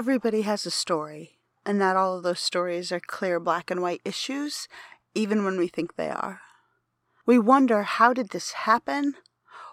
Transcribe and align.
Everybody 0.00 0.40
has 0.42 0.64
a 0.64 0.70
story, 0.70 1.36
and 1.66 1.78
not 1.78 1.94
all 1.94 2.16
of 2.16 2.22
those 2.22 2.40
stories 2.40 2.90
are 2.90 3.00
clear 3.00 3.38
black 3.38 3.70
and 3.70 3.82
white 3.82 4.00
issues, 4.02 4.66
even 5.14 5.44
when 5.44 5.58
we 5.58 5.68
think 5.68 5.96
they 5.96 6.08
are. 6.08 6.40
We 7.26 7.38
wonder 7.38 7.82
how 7.82 8.14
did 8.14 8.30
this 8.30 8.52
happen? 8.52 9.16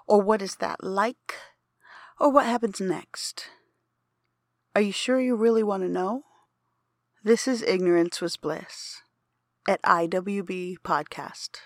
Or 0.05 0.21
what 0.21 0.41
is 0.41 0.57
that 0.57 0.83
like? 0.83 1.33
Or 2.19 2.29
what 2.29 2.45
happens 2.45 2.81
next? 2.81 3.45
Are 4.75 4.81
you 4.81 4.91
sure 4.91 5.21
you 5.21 5.37
really 5.37 5.63
want 5.63 5.83
to 5.83 5.89
know? 5.89 6.23
This 7.23 7.47
is 7.47 7.63
Ignorance 7.63 8.19
Was 8.19 8.35
Bliss 8.35 8.97
at 9.65 9.81
IWB 9.83 10.79
Podcast. 10.83 11.61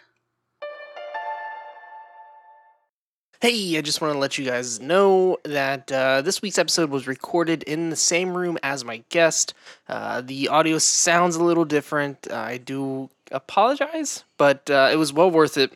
Hey, 3.41 3.75
I 3.75 3.81
just 3.81 4.01
want 4.01 4.13
to 4.13 4.19
let 4.19 4.37
you 4.37 4.45
guys 4.45 4.79
know 4.79 5.39
that 5.45 5.91
uh, 5.91 6.21
this 6.21 6.43
week's 6.43 6.59
episode 6.59 6.91
was 6.91 7.07
recorded 7.07 7.63
in 7.63 7.89
the 7.89 7.95
same 7.95 8.37
room 8.37 8.59
as 8.61 8.85
my 8.85 9.03
guest. 9.09 9.55
Uh, 9.89 10.21
the 10.21 10.47
audio 10.47 10.77
sounds 10.77 11.37
a 11.37 11.43
little 11.43 11.65
different. 11.65 12.31
I 12.31 12.57
do 12.57 13.09
apologize, 13.31 14.25
but 14.37 14.69
uh, 14.69 14.89
it 14.91 14.97
was 14.97 15.11
well 15.11 15.31
worth 15.31 15.57
it 15.57 15.73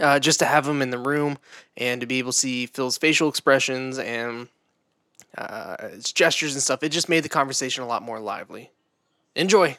uh, 0.00 0.18
just 0.18 0.38
to 0.40 0.44
have 0.44 0.68
him 0.68 0.82
in 0.82 0.90
the 0.90 0.98
room 0.98 1.38
and 1.78 2.02
to 2.02 2.06
be 2.06 2.18
able 2.18 2.32
to 2.32 2.36
see 2.36 2.66
Phil's 2.66 2.98
facial 2.98 3.30
expressions 3.30 3.98
and 3.98 4.48
uh, 5.38 5.88
his 5.88 6.12
gestures 6.12 6.52
and 6.52 6.62
stuff. 6.62 6.82
It 6.82 6.90
just 6.90 7.08
made 7.08 7.24
the 7.24 7.30
conversation 7.30 7.84
a 7.84 7.86
lot 7.86 8.02
more 8.02 8.20
lively. 8.20 8.70
Enjoy. 9.34 9.78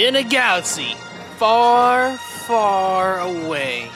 In 0.00 0.16
a 0.16 0.22
galaxy 0.22 0.94
far, 1.36 2.16
far 2.16 3.20
away 3.20 3.90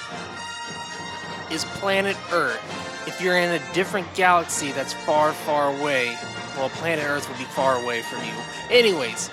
is 1.50 1.64
planet 1.80 2.14
Earth. 2.30 2.61
If 3.08 3.22
you're 3.22 3.38
in 3.38 3.58
a 3.58 3.72
different 3.72 4.14
galaxy 4.14 4.70
that's 4.72 4.92
far, 4.92 5.33
far 5.33 5.74
away, 5.74 6.14
well, 6.58 6.69
planet 6.69 7.06
Earth 7.06 7.27
will 7.27 7.38
be 7.38 7.44
far 7.44 7.83
away 7.83 8.02
from 8.02 8.22
you. 8.22 8.34
Anyways, 8.69 9.30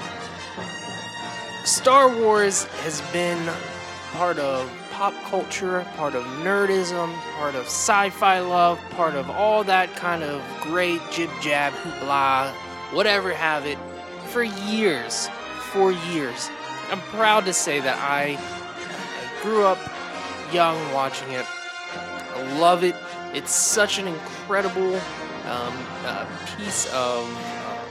Star 1.66 2.08
Wars 2.08 2.64
has 2.86 3.02
been 3.12 3.54
part 4.14 4.40
of 4.40 4.72
pop 4.92 5.14
culture, 5.26 5.86
part 5.98 6.16
of 6.16 6.24
nerdism, 6.40 7.14
part 7.36 7.56
of 7.56 7.66
sci 7.66 8.12
fi 8.12 8.40
love, 8.40 8.80
part 8.92 9.16
of 9.16 9.30
all 9.30 9.66
that 9.66 9.94
kind 9.98 10.24
of 10.24 10.42
great 10.62 11.02
jib 11.12 11.30
jab, 11.42 11.74
hoopla, 11.74 12.50
whatever 12.94 13.34
have 13.34 13.66
it, 13.66 13.78
for 14.28 14.44
years. 14.44 15.28
For 15.74 15.92
years. 15.92 16.50
I'm 16.92 17.00
proud 17.02 17.46
to 17.46 17.54
say 17.54 17.80
that 17.80 17.98
I, 17.98 18.38
I 18.38 19.42
grew 19.42 19.66
up 19.66 19.80
young 20.54 20.78
watching 20.92 21.32
it. 21.32 21.46
I 21.94 22.60
love 22.60 22.84
it. 22.84 22.96
It's 23.34 23.56
such 23.56 23.98
an 23.98 24.08
incredible 24.08 24.96
um, 25.46 25.74
uh, 26.04 26.26
piece 26.58 26.88
of 26.94 27.26
uh, 27.26 27.82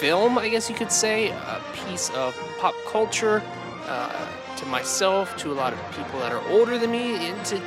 film, 0.00 0.38
I 0.38 0.48
guess 0.48 0.68
you 0.68 0.74
could 0.74 0.90
say, 0.90 1.28
a 1.30 1.62
piece 1.86 2.10
of 2.10 2.36
pop 2.58 2.74
culture 2.88 3.40
uh, 3.86 4.26
to 4.56 4.66
myself, 4.66 5.36
to 5.36 5.52
a 5.52 5.54
lot 5.54 5.72
of 5.72 5.78
people 5.96 6.18
that 6.18 6.32
are 6.32 6.44
older 6.48 6.78
than 6.78 6.90
me, 6.90 7.14
and 7.28 7.46
to 7.46 7.62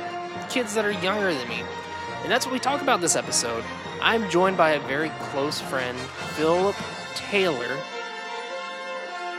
kids 0.50 0.74
that 0.74 0.84
are 0.84 0.92
younger 0.92 1.32
than 1.32 1.48
me. 1.48 1.62
And 2.22 2.30
that's 2.30 2.44
what 2.44 2.52
we 2.52 2.58
talk 2.58 2.82
about 2.82 3.00
this 3.00 3.16
episode. 3.16 3.64
I'm 4.02 4.28
joined 4.28 4.58
by 4.58 4.72
a 4.72 4.80
very 4.80 5.08
close 5.20 5.58
friend, 5.58 5.96
Philip 6.36 6.76
Taylor, 7.14 7.78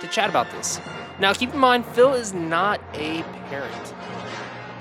to 0.01 0.07
chat 0.07 0.29
about 0.29 0.49
this. 0.51 0.79
Now, 1.19 1.33
keep 1.33 1.53
in 1.53 1.59
mind, 1.59 1.85
Phil 1.85 2.13
is 2.13 2.33
not 2.33 2.79
a 2.93 3.23
parent. 3.49 3.93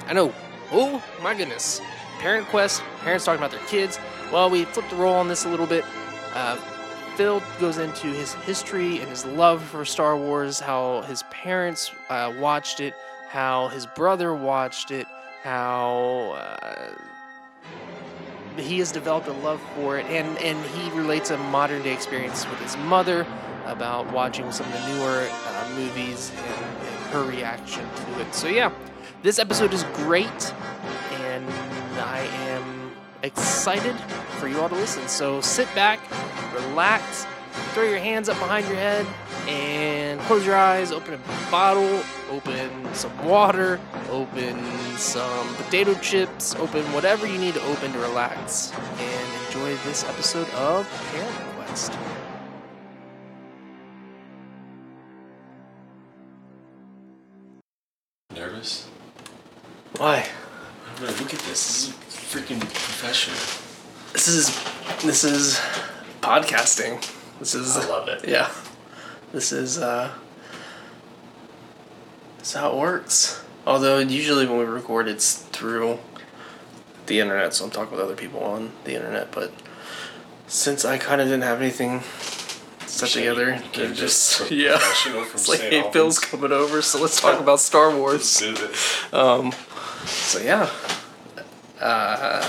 I 0.06 0.12
know. 0.12 0.32
Oh 0.72 1.03
my 1.22 1.34
goodness. 1.34 1.81
Parent 2.19 2.47
Quest, 2.49 2.82
parents 3.00 3.25
talking 3.25 3.38
about 3.38 3.50
their 3.50 3.66
kids. 3.69 3.99
Well, 4.32 4.50
we 4.50 4.65
flipped 4.65 4.91
the 4.91 4.97
role 4.97 5.15
on 5.15 5.28
this 5.28 5.44
a 5.44 5.49
little 5.49 5.66
bit. 5.66 5.84
Uh, 6.34 6.56
Phil 7.16 7.43
goes 7.59 7.78
into 7.78 8.09
his 8.09 8.34
history 8.34 9.00
and 9.00 9.09
his 9.09 9.25
love 9.25 9.62
for 9.62 9.84
Star 9.84 10.16
Wars, 10.16 10.60
how 10.60 11.03
his 11.03 11.22
parents 11.25 11.91
uh, 12.10 12.32
watched 12.38 12.81
it, 12.81 12.94
how 13.28 13.69
his 13.69 13.87
brother 13.87 14.34
watched 14.34 14.91
it, 14.91 15.06
how 15.43 16.32
uh, 16.37 16.91
he 18.59 18.78
has 18.78 18.93
developed 18.93 19.28
a 19.28 19.32
love 19.32 19.60
for 19.75 19.99
it, 19.99 20.06
and, 20.06 20.37
and 20.38 20.62
he 20.66 20.91
relates 20.91 21.31
a 21.31 21.38
modern 21.38 21.82
day 21.82 21.93
experience 21.93 22.49
with 22.50 22.60
his 22.60 22.76
mother 22.78 23.26
about 23.66 24.10
watching 24.12 24.50
some 24.53 24.66
of 24.66 24.72
the 24.72 24.94
newer 24.94 25.28
uh, 25.31 25.71
movies 25.77 26.32
and, 26.37 26.65
and 26.87 26.97
her 27.12 27.25
reaction 27.25 27.87
to 27.94 28.21
it. 28.21 28.34
So, 28.34 28.49
yeah, 28.49 28.72
this 29.22 29.38
episode 29.38 29.72
is 29.75 29.84
great, 29.94 30.54
and 31.12 31.49
I 31.99 32.21
am 32.49 32.93
excited 33.22 33.97
for 34.38 34.49
you 34.49 34.60
all 34.60 34.69
to 34.69 34.75
listen. 34.75 35.06
So, 35.09 35.41
sit 35.41 35.72
back, 35.75 36.00
relax, 36.55 37.26
throw 37.72 37.84
your 37.84 37.99
hands 37.99 38.28
up 38.28 38.38
behind 38.38 38.66
your 38.66 38.76
head, 38.76 39.06
and 39.49 40.21
close 40.22 40.44
your 40.44 40.56
eyes. 40.56 40.93
Open 40.93 41.15
a 41.15 41.50
bottle, 41.50 42.00
open 42.31 42.94
some 42.94 43.25
water, 43.25 43.81
open 44.10 44.62
some 44.97 45.55
potato 45.56 45.94
chips, 45.94 46.55
open 46.56 46.82
whatever 46.93 47.26
you 47.26 47.38
need 47.38 47.55
to 47.55 47.62
open 47.66 47.93
to 47.93 47.99
relax, 47.99 48.72
and 48.99 49.47
enjoy 49.47 49.75
this 49.84 50.05
episode 50.05 50.49
of 50.50 50.88
Parent 51.12 51.56
Quest. 51.56 51.93
Why? 59.99 60.27
I 60.27 60.99
don't 61.01 61.11
know, 61.11 61.17
look 61.23 61.33
at 61.33 61.41
this. 61.41 61.87
This 61.87 61.89
is 61.89 61.95
freaking 62.34 62.61
professional. 62.61 63.37
This 64.12 64.29
is 64.29 65.03
this 65.03 65.25
is 65.25 65.59
podcasting. 66.21 67.01
This 67.39 67.55
is 67.55 67.77
I 67.77 67.87
love 67.89 68.09
it. 68.09 68.29
yeah. 68.29 68.51
This 69.33 69.53
is 69.53 69.79
uh 69.79 70.12
this 72.39 72.49
is 72.49 72.55
how 72.55 72.73
it 72.73 72.77
works. 72.77 73.43
Although 73.67 73.99
usually 73.99 74.47
when 74.47 74.59
we 74.59 74.65
record 74.65 75.09
it's 75.09 75.35
through 75.35 75.99
the 77.06 77.21
internet, 77.21 77.55
so 77.55 77.65
I'm 77.65 77.71
talking 77.71 77.97
with 77.97 78.05
other 78.05 78.17
people 78.17 78.43
on 78.43 78.73
the 78.85 78.95
internet, 78.95 79.33
but 79.33 79.53
since 80.47 80.85
I 80.85 80.99
kinda 80.99 81.25
didn't 81.25 81.43
have 81.43 81.61
anything 81.61 82.03
set 82.87 83.09
Shane, 83.09 83.25
together, 83.25 83.62
can't 83.73 83.95
just 83.97 84.51
yeah. 84.51 84.79
It's 85.06 85.49
like 85.49 85.61
hey 85.61 85.91
Phil's 85.91 86.19
coming 86.19 86.53
over, 86.53 86.83
so 86.83 87.01
let's 87.01 87.19
talk 87.23 87.41
about 87.41 87.61
Star 87.61 87.97
Wars. 87.97 88.15
Let's 88.15 88.41
do 88.41 88.67
this. 88.67 89.12
Um, 89.15 89.53
so 90.06 90.41
yeah, 90.41 90.69
uh, 91.81 92.41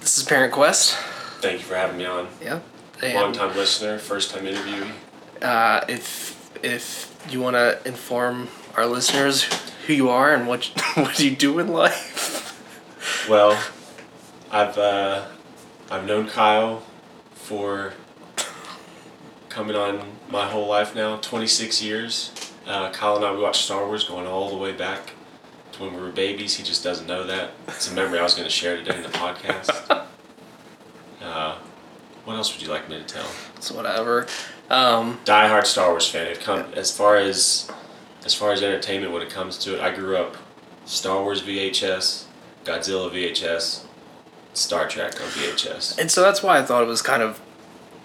this 0.00 0.18
is 0.18 0.24
Parent 0.24 0.52
Quest. 0.52 0.94
Thank 1.40 1.60
you 1.60 1.64
for 1.64 1.74
having 1.76 1.98
me 1.98 2.04
on. 2.06 2.28
Yeah, 2.42 2.60
Long 3.02 3.32
time 3.32 3.54
listener, 3.56 3.98
first 3.98 4.30
time 4.34 4.44
interviewee. 4.44 4.90
uh, 5.42 5.84
if 5.88 6.34
if 6.64 7.14
you 7.30 7.40
want 7.40 7.54
to 7.54 7.80
inform 7.86 8.48
our 8.76 8.86
listeners 8.86 9.44
who 9.86 9.92
you 9.92 10.08
are 10.08 10.34
and 10.34 10.46
what 10.48 10.64
what 10.94 11.18
you 11.20 11.34
do 11.34 11.58
in 11.58 11.68
life, 11.68 13.26
Well, 13.28 13.58
I've 14.50 14.76
uh, 14.78 15.26
I've 15.90 16.06
known 16.06 16.28
Kyle 16.28 16.82
for 17.34 17.92
coming 19.48 19.76
on 19.76 20.00
my 20.28 20.46
whole 20.46 20.66
life 20.66 20.94
now, 20.94 21.16
26 21.16 21.82
years. 21.82 22.32
Uh, 22.66 22.90
Kyle 22.90 23.16
and 23.16 23.24
I 23.24 23.32
we 23.32 23.40
watched 23.40 23.62
Star 23.64 23.86
Wars 23.86 24.04
going 24.04 24.26
all 24.26 24.50
the 24.50 24.56
way 24.56 24.72
back 24.72 25.12
to 25.76 25.82
when 25.84 25.94
we 25.94 26.00
were 26.00 26.10
babies. 26.10 26.54
He 26.54 26.62
just 26.62 26.82
doesn't 26.82 27.06
know 27.06 27.24
that. 27.24 27.50
It's 27.68 27.90
a 27.90 27.94
memory 27.94 28.18
I 28.18 28.22
was 28.22 28.34
going 28.34 28.46
to 28.46 28.52
share 28.52 28.76
today 28.76 28.96
in 28.96 29.02
the 29.02 29.08
podcast. 29.10 30.02
Uh, 31.22 31.58
what 32.24 32.36
else 32.36 32.52
would 32.52 32.62
you 32.62 32.68
like 32.68 32.88
me 32.88 32.96
to 32.98 33.04
tell? 33.04 33.26
so 33.58 33.74
whatever. 33.74 34.28
Um, 34.70 35.18
diehard 35.24 35.66
Star 35.66 35.90
Wars 35.90 36.08
fan. 36.08 36.28
It 36.28 36.38
come 36.38 36.60
as 36.74 36.96
far 36.96 37.16
as 37.16 37.68
as 38.24 38.32
far 38.32 38.52
as 38.52 38.62
entertainment 38.62 39.12
when 39.12 39.22
it 39.22 39.30
comes 39.30 39.58
to 39.58 39.74
it. 39.74 39.80
I 39.80 39.92
grew 39.92 40.16
up 40.16 40.36
Star 40.84 41.20
Wars 41.22 41.42
VHS, 41.42 42.26
Godzilla 42.64 43.10
VHS, 43.10 43.86
Star 44.54 44.86
Trek 44.88 45.20
on 45.20 45.28
VHS. 45.30 45.98
and 45.98 46.10
so 46.12 46.22
that's 46.22 46.44
why 46.44 46.58
I 46.58 46.62
thought 46.62 46.82
it 46.84 46.86
was 46.86 47.02
kind 47.02 47.22
of 47.24 47.40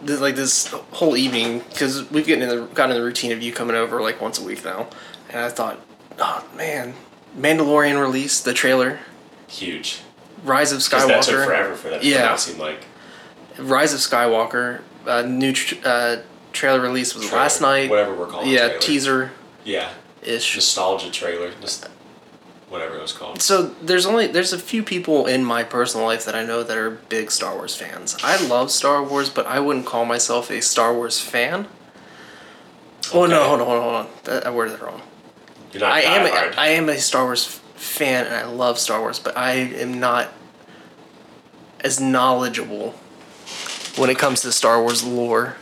like 0.01 0.35
this 0.35 0.67
whole 0.93 1.15
evening 1.15 1.59
because 1.69 2.09
we've 2.09 2.25
gotten 2.25 2.41
in 2.41 2.49
the 2.49 2.65
gotten 2.73 2.95
in 2.95 3.01
the 3.01 3.05
routine 3.05 3.31
of 3.31 3.43
you 3.43 3.53
coming 3.53 3.75
over 3.75 4.01
like 4.01 4.19
once 4.19 4.39
a 4.39 4.43
week 4.43 4.65
now, 4.65 4.87
and 5.29 5.41
I 5.41 5.49
thought, 5.49 5.79
oh 6.17 6.47
man, 6.55 6.95
Mandalorian 7.37 7.99
release, 7.99 8.39
the 8.41 8.53
trailer, 8.53 8.99
Huge. 9.47 9.99
Rise 10.43 10.71
of 10.71 10.79
Skywalker. 10.79 11.07
that 11.07 11.23
took 11.23 11.45
forever 11.45 11.75
for 11.75 11.89
that 11.89 12.03
Yeah. 12.03 12.35
Seemed 12.35 12.59
like 12.59 12.85
Rise 13.57 13.93
of 13.93 13.99
Skywalker, 13.99 14.81
uh, 15.05 15.21
new 15.23 15.51
tr- 15.53 15.75
uh, 15.83 16.15
trailer 16.53 16.79
release 16.79 17.13
was 17.13 17.25
trailer, 17.25 17.41
last 17.43 17.61
night. 17.61 17.89
Whatever 17.89 18.13
we're 18.15 18.27
calling. 18.27 18.47
yeah, 18.49 18.67
trailer. 18.67 18.79
teaser 18.79 19.31
Yeah. 19.63 19.89
ish. 20.21 20.55
Nostalgia 20.55 21.11
trailer. 21.11 21.51
Just 21.61 21.87
whatever. 22.69 22.95
it 22.97 23.01
was 23.01 23.11
called. 23.11 23.41
So 23.41 23.75
there's 23.81 24.05
only 24.05 24.27
there's 24.27 24.53
a 24.53 24.57
few 24.59 24.81
people 24.83 25.27
in 25.27 25.43
my 25.45 25.63
personal 25.63 26.05
life 26.07 26.23
that 26.25 26.33
I 26.35 26.43
know 26.43 26.63
that 26.63 26.77
are 26.77 26.89
big 26.89 27.29
Star 27.31 27.53
Wars 27.55 27.75
fans. 27.75 28.15
I 28.23 28.37
love 28.45 28.71
Star 28.71 29.03
Wars, 29.03 29.29
but 29.29 29.45
I 29.45 29.59
wouldn't 29.59 29.85
call 29.85 30.05
myself 30.05 30.49
a 30.49 30.61
Star 30.61 30.93
Wars 30.93 31.19
fan. 31.19 31.67
Oh 33.13 33.25
no, 33.25 33.39
Okay. 33.41 33.47
hold 33.49 33.61
on, 33.61 33.67
hold 33.67 33.77
on, 33.77 33.83
hold 33.83 33.95
on. 33.95 34.07
That, 34.23 34.47
I 34.47 34.49
worded 34.51 34.73
that 34.79 34.81
wrong. 34.85 35.01
You're 35.73 35.81
not 35.81 35.91
I 35.91 36.01
am 36.01 36.25
a, 36.25 36.55
I 36.59 36.67
am 36.69 36.89
a 36.89 36.97
Star 36.97 37.23
Wars 37.25 37.45
fan 37.75 38.25
and 38.25 38.35
I 38.35 38.45
love 38.45 38.77
Star 38.77 38.99
Wars, 38.99 39.19
but 39.19 39.37
I 39.37 39.51
am 39.53 39.99
not 39.99 40.29
as 41.79 41.99
knowledgeable 41.99 42.91
when 43.97 44.09
it 44.09 44.17
comes 44.17 44.41
to 44.41 44.51
Star 44.51 44.81
Wars 44.81 45.03
lore. 45.03 45.55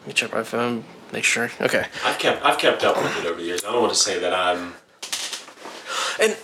Let 0.00 0.06
me 0.06 0.12
check 0.14 0.32
my 0.32 0.42
phone, 0.42 0.84
make 1.12 1.24
sure. 1.24 1.50
Okay. 1.60 1.86
I've 2.04 2.18
kept 2.18 2.44
I've 2.44 2.58
kept 2.58 2.84
up 2.84 2.96
with 2.96 3.18
it 3.18 3.26
over 3.26 3.40
the 3.40 3.46
years. 3.46 3.64
I 3.64 3.72
don't 3.72 3.82
want 3.82 3.92
to 3.94 3.98
say 3.98 4.18
that 4.18 4.32
I'm 4.32 4.74
And 6.20 6.36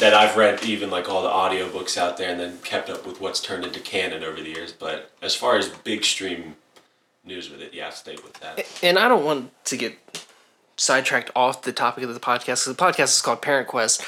that 0.00 0.12
I've 0.14 0.36
read 0.36 0.62
even 0.64 0.90
like 0.90 1.08
all 1.08 1.22
the 1.22 1.28
audiobooks 1.28 1.96
out 1.96 2.16
there 2.18 2.30
and 2.30 2.38
then 2.38 2.58
kept 2.58 2.90
up 2.90 3.06
with 3.06 3.20
what's 3.20 3.40
turned 3.40 3.64
into 3.64 3.80
canon 3.80 4.22
over 4.22 4.40
the 4.40 4.48
years. 4.50 4.72
But 4.72 5.10
as 5.22 5.34
far 5.34 5.56
as 5.56 5.68
big 5.68 6.04
stream 6.04 6.56
news 7.24 7.50
with 7.50 7.60
it, 7.62 7.72
yeah, 7.74 7.86
I've 7.88 7.94
stayed 7.94 8.22
with 8.22 8.34
that. 8.34 8.66
and 8.82 8.98
I 8.98 9.08
don't 9.08 9.24
want 9.24 9.52
to 9.66 9.76
get 9.76 10.05
sidetracked 10.76 11.30
off 11.34 11.62
the 11.62 11.72
topic 11.72 12.04
of 12.04 12.12
the 12.12 12.20
podcast 12.20 12.46
because 12.46 12.64
the 12.64 12.74
podcast 12.74 13.16
is 13.16 13.22
called 13.22 13.42
Parent 13.42 13.68
Quest. 13.68 14.02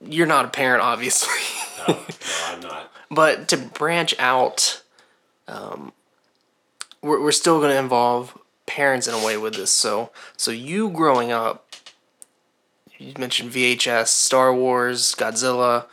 You're 0.00 0.26
not 0.26 0.44
a 0.44 0.48
parent, 0.48 0.82
obviously, 0.82 1.32
No, 1.86 1.94
no, 1.94 2.04
I'm 2.46 2.60
not. 2.60 2.92
but 3.10 3.48
to 3.48 3.56
branch 3.56 4.14
out, 4.18 4.82
um, 5.48 5.92
we're 7.02 7.20
we're 7.22 7.32
still 7.32 7.58
going 7.58 7.70
to 7.70 7.78
involve 7.78 8.36
parents 8.66 9.06
in 9.06 9.14
a 9.14 9.24
way 9.24 9.36
with 9.36 9.54
this. 9.54 9.72
So 9.72 10.10
so 10.36 10.50
you 10.50 10.90
growing 10.90 11.30
up, 11.30 11.74
you 12.98 13.12
mentioned 13.18 13.52
VHS, 13.52 14.08
Star 14.08 14.54
Wars, 14.54 15.14
Godzilla. 15.14 15.86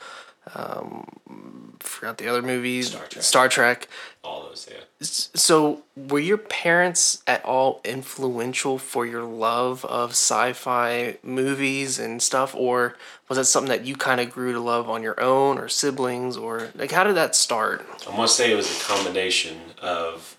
Um, 0.55 1.77
forgot 1.79 2.17
the 2.17 2.27
other 2.27 2.41
movies. 2.41 2.89
Star 2.89 3.05
Trek. 3.07 3.23
Star 3.23 3.49
Trek. 3.49 3.87
All 4.21 4.43
those, 4.43 4.67
yeah. 4.69 4.81
So, 5.01 5.83
were 5.95 6.19
your 6.19 6.37
parents 6.37 7.23
at 7.25 7.43
all 7.45 7.79
influential 7.85 8.77
for 8.77 9.05
your 9.05 9.23
love 9.23 9.85
of 9.85 10.11
sci-fi 10.11 11.17
movies 11.23 11.99
and 11.99 12.21
stuff, 12.21 12.53
or 12.53 12.97
was 13.29 13.37
that 13.37 13.45
something 13.45 13.69
that 13.69 13.85
you 13.85 13.95
kind 13.95 14.19
of 14.19 14.29
grew 14.29 14.51
to 14.51 14.59
love 14.59 14.89
on 14.89 15.01
your 15.03 15.17
own, 15.21 15.57
or 15.57 15.69
siblings, 15.69 16.35
or 16.35 16.69
like 16.75 16.91
how 16.91 17.05
did 17.05 17.15
that 17.15 17.33
start? 17.33 17.85
I 18.09 18.17
must 18.17 18.35
say 18.35 18.51
it 18.51 18.55
was 18.55 18.69
a 18.69 18.83
combination 18.83 19.57
of 19.81 20.37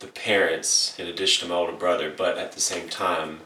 the 0.00 0.08
parents 0.08 0.98
in 0.98 1.06
addition 1.06 1.46
to 1.46 1.54
my 1.54 1.60
older 1.60 1.72
brother, 1.72 2.12
but 2.14 2.36
at 2.36 2.50
the 2.52 2.60
same 2.60 2.88
time, 2.88 3.42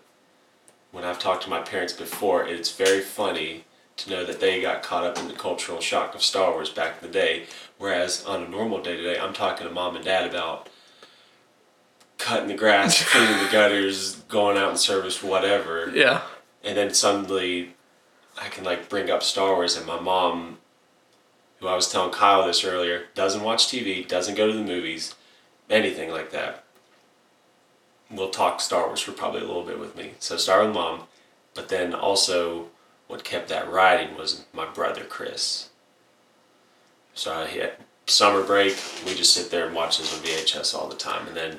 when 0.93 1.05
I've 1.05 1.19
talked 1.19 1.43
to 1.43 1.51
my 1.51 1.61
parents 1.61 1.93
before, 1.93 2.47
it's 2.47 2.73
very 2.73 3.01
funny 3.01 3.65
to 3.97 4.11
know 4.11 4.25
that 4.25 4.41
they 4.41 4.61
got 4.61 4.83
caught 4.83 5.05
up 5.05 5.19
in 5.19 5.29
the 5.29 5.35
cultural 5.35 5.81
shock 5.81 6.15
of 6.15 6.23
Star 6.23 6.53
Wars 6.53 6.71
back 6.71 7.03
in 7.03 7.07
the 7.07 7.13
day, 7.13 7.45
whereas 7.79 8.25
on 8.25 8.43
a 8.43 8.49
normal 8.49 8.83
day 8.83 8.97
to 8.97 9.03
day, 9.03 9.19
I'm 9.19 9.33
talking 9.33 9.67
to 9.67 9.73
mom 9.73 9.97
and 9.97 10.05
dad 10.05 10.29
about 10.29 10.69
cutting 12.19 12.49
the 12.49 12.55
grass, 12.55 13.03
cleaning 13.11 13.45
the 13.45 13.51
gutters, 13.51 14.17
going 14.29 14.57
out 14.57 14.71
in 14.71 14.77
service, 14.77 15.23
whatever 15.23 15.91
Yeah, 15.95 16.23
and 16.63 16.77
then 16.77 16.93
suddenly 16.95 17.75
I 18.41 18.49
can 18.49 18.65
like 18.65 18.89
bring 18.89 19.11
up 19.11 19.23
Star 19.23 19.55
Wars 19.55 19.77
and 19.77 19.87
my 19.87 20.01
mom 20.01 20.59
who 21.65 21.71
I 21.71 21.77
was 21.77 21.91
telling 21.91 22.13
Kyle 22.13 22.47
this 22.47 22.63
earlier 22.63 23.05
doesn't 23.15 23.43
watch 23.43 23.69
TV, 23.69 24.07
doesn't 24.07 24.35
go 24.35 24.47
to 24.47 24.53
the 24.53 24.63
movies, 24.63 25.15
anything 25.71 26.11
like 26.11 26.31
that. 26.31 26.63
We'll 28.11 28.29
talk 28.29 28.61
Star 28.61 28.87
Wars 28.87 29.01
for 29.01 29.13
probably 29.13 29.41
a 29.41 29.47
little 29.47 29.65
bit 29.65 29.81
with 29.81 29.97
me. 29.97 30.13
So 30.19 30.37
Star 30.37 30.63
with 30.63 30.75
mom, 30.75 31.05
but 31.55 31.71
then 31.71 31.95
also 31.95 32.67
what 33.07 33.25
kept 33.25 33.49
that 33.49 33.71
riding 33.71 34.15
was 34.15 34.45
my 34.53 34.67
brother 34.67 35.05
Chris. 35.05 35.71
So 37.15 37.33
I 37.33 37.47
hit 37.47 37.81
summer 38.07 38.43
break, 38.43 38.77
we 39.07 39.15
just 39.15 39.33
sit 39.33 39.51
there 39.51 39.67
and 39.67 39.75
watch 39.75 39.99
this 39.99 40.17
on 40.17 40.25
VHS 40.25 40.75
all 40.75 40.89
the 40.89 40.97
time, 40.97 41.27
and 41.27 41.37
then 41.37 41.59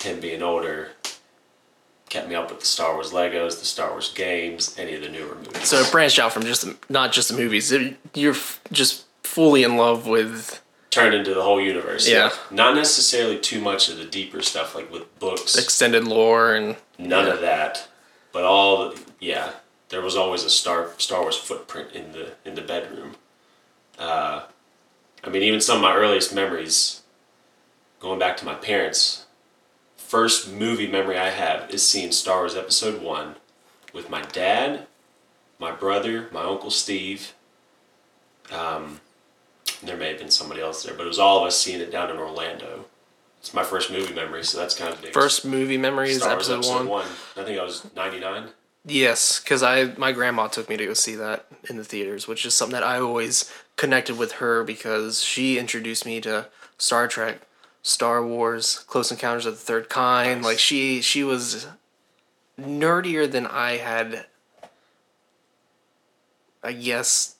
him 0.00 0.20
being 0.20 0.42
older 0.42 0.90
kept 2.08 2.28
me 2.28 2.34
up 2.34 2.50
with 2.50 2.60
the 2.60 2.66
Star 2.66 2.94
Wars 2.94 3.10
Legos, 3.10 3.58
the 3.58 3.64
Star 3.64 3.90
Wars 3.90 4.12
games, 4.12 4.76
any 4.78 4.94
of 4.94 5.00
the 5.02 5.08
newer 5.08 5.34
movies. 5.34 5.66
so 5.68 5.80
it 5.80 5.90
branched 5.90 6.18
out 6.18 6.30
from 6.32 6.42
just 6.42 6.62
the, 6.62 6.76
not 6.90 7.10
just 7.10 7.28
the 7.28 7.36
movies. 7.36 7.72
It, 7.72 7.96
you're 8.14 8.34
f- 8.34 8.60
just 8.70 9.06
fully 9.22 9.62
in 9.62 9.76
love 9.78 10.06
with 10.06 10.62
turned 10.90 11.14
into 11.14 11.32
the 11.32 11.42
whole 11.42 11.58
universe. 11.60 12.06
Yeah. 12.06 12.30
Not 12.50 12.74
necessarily 12.74 13.38
too 13.38 13.62
much 13.62 13.88
of 13.88 13.96
the 13.96 14.04
deeper 14.04 14.42
stuff 14.42 14.74
like 14.74 14.92
with 14.92 15.18
books. 15.18 15.56
extended 15.56 16.04
lore 16.04 16.54
and 16.54 16.76
None 16.98 17.26
yeah. 17.26 17.32
of 17.32 17.40
that. 17.40 17.88
But 18.30 18.44
all 18.44 18.90
the, 18.90 19.00
yeah, 19.18 19.52
there 19.88 20.02
was 20.02 20.14
always 20.16 20.44
a 20.44 20.50
Star 20.50 20.90
Star 20.98 21.22
Wars 21.22 21.36
footprint 21.36 21.92
in 21.92 22.12
the 22.12 22.32
in 22.44 22.54
the 22.54 22.62
bedroom. 22.62 23.16
Uh, 23.98 24.42
I 25.24 25.28
mean, 25.30 25.42
even 25.42 25.60
some 25.60 25.76
of 25.76 25.82
my 25.82 25.94
earliest 25.94 26.34
memories, 26.34 27.02
going 28.00 28.18
back 28.18 28.36
to 28.38 28.44
my 28.44 28.54
parents, 28.54 29.26
first 29.96 30.52
movie 30.52 30.88
memory 30.88 31.16
I 31.16 31.30
have 31.30 31.70
is 31.70 31.88
seeing 31.88 32.12
Star 32.12 32.38
Wars 32.40 32.56
Episode 32.56 33.00
One 33.02 33.36
with 33.92 34.10
my 34.10 34.22
dad, 34.22 34.86
my 35.58 35.70
brother, 35.70 36.28
my 36.32 36.42
uncle 36.42 36.70
Steve. 36.70 37.34
Um, 38.50 39.00
there 39.82 39.96
may 39.96 40.08
have 40.08 40.18
been 40.18 40.30
somebody 40.30 40.60
else 40.60 40.82
there, 40.82 40.94
but 40.94 41.04
it 41.04 41.08
was 41.08 41.18
all 41.18 41.40
of 41.40 41.46
us 41.46 41.58
seeing 41.58 41.80
it 41.80 41.90
down 41.90 42.10
in 42.10 42.16
Orlando. 42.16 42.86
It's 43.38 43.54
my 43.54 43.64
first 43.64 43.90
movie 43.90 44.14
memory, 44.14 44.44
so 44.44 44.58
that's 44.58 44.76
kind 44.76 44.92
of 44.92 45.02
big. 45.02 45.12
first 45.12 45.44
movie 45.44 45.76
memory 45.76 46.10
is 46.10 46.18
Star 46.18 46.34
Wars 46.34 46.50
episode, 46.50 46.86
one. 46.86 47.06
I 47.36 47.42
think 47.42 47.58
I 47.58 47.64
was 47.64 47.86
99. 47.94 48.48
Yes, 48.84 49.40
because 49.40 49.62
I 49.62 49.94
my 49.96 50.10
grandma 50.12 50.48
took 50.48 50.68
me 50.68 50.76
to 50.76 50.86
go 50.86 50.94
see 50.94 51.14
that 51.14 51.46
in 51.70 51.76
the 51.76 51.84
theaters, 51.84 52.26
which 52.26 52.44
is 52.44 52.54
something 52.54 52.74
that 52.74 52.82
I 52.82 52.98
always 52.98 53.50
connected 53.76 54.18
with 54.18 54.32
her 54.32 54.62
because 54.64 55.22
she 55.22 55.58
introduced 55.58 56.04
me 56.06 56.20
to 56.20 56.48
Star 56.78 57.08
Trek, 57.08 57.40
Star 57.82 58.24
Wars, 58.24 58.84
Close 58.86 59.10
Encounters 59.10 59.46
of 59.46 59.54
the 59.54 59.60
Third 59.60 59.88
Kind. 59.88 60.42
Nice. 60.42 60.44
Like 60.46 60.58
she 60.58 61.00
she 61.00 61.24
was 61.24 61.66
nerdier 62.60 63.30
than 63.30 63.46
I 63.46 63.78
had. 63.78 64.26
I 66.62 66.72
guess 66.72 67.34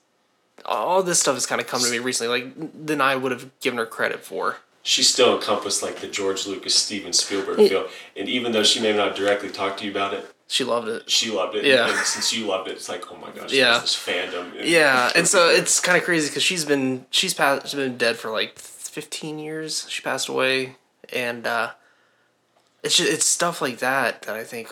all 0.65 1.03
this 1.03 1.21
stuff 1.21 1.35
has 1.35 1.47
kind 1.47 1.61
of 1.61 1.67
come 1.67 1.81
to 1.83 1.91
me 1.91 1.99
recently, 1.99 2.41
like 2.43 2.87
than 2.87 3.01
I 3.01 3.15
would 3.17 3.33
have 3.33 3.51
given 3.61 3.79
her 3.79 3.87
credit 3.87 4.21
for. 4.21 4.57
She 4.83 5.05
still 5.05 5.37
encompassed 5.37 5.81
like 5.83 6.01
the 6.01 6.09
George 6.09 6.45
Lucas, 6.47 6.75
Steven 6.75 7.13
Spielberg 7.13 7.61
Yeah. 7.61 7.69
feel. 7.69 7.89
And 8.17 8.29
even 8.29 8.51
though 8.51 8.65
she 8.65 8.81
may 8.81 8.93
not 8.93 9.15
directly 9.15 9.49
talk 9.49 9.77
to 9.77 9.85
you 9.85 9.93
about 9.93 10.13
it, 10.13 10.32
She 10.53 10.65
loved 10.65 10.87
it. 10.89 11.09
she 11.09 11.31
loved 11.31 11.57
it. 11.57 11.65
Yeah. 11.65 11.89
And 11.89 11.99
since 12.07 12.31
you 12.35 12.45
loved 12.47 12.69
it, 12.69 12.73
it's 12.73 12.89
like, 12.89 13.11
oh 13.11 13.17
my 13.17 13.31
gosh, 13.31 13.51
Yeah. 13.53 13.79
this 13.79 13.97
fandom. 13.97 14.53
Yeah, 14.63 15.11
and 15.17 15.27
so 15.27 15.49
it's 15.49 15.81
kind 15.81 15.97
of 15.97 16.05
crazy 16.05 16.29
because 16.29 16.43
she's 16.43 16.67
been 16.67 17.07
she's 17.11 17.33
passed 17.33 17.69
she's 17.69 17.75
been 17.75 17.97
dead 17.97 18.17
for 18.17 18.31
like 18.31 18.59
fifteen 18.59 19.39
years. 19.39 19.87
She 19.89 20.03
passed 20.03 20.29
away, 20.29 20.77
and 21.11 21.47
uh, 21.47 21.71
it's 22.83 22.99
just, 22.99 23.11
it's 23.11 23.25
stuff 23.25 23.63
like 23.63 23.79
that 23.79 24.23
that 24.23 24.37
I 24.37 24.45
think, 24.45 24.69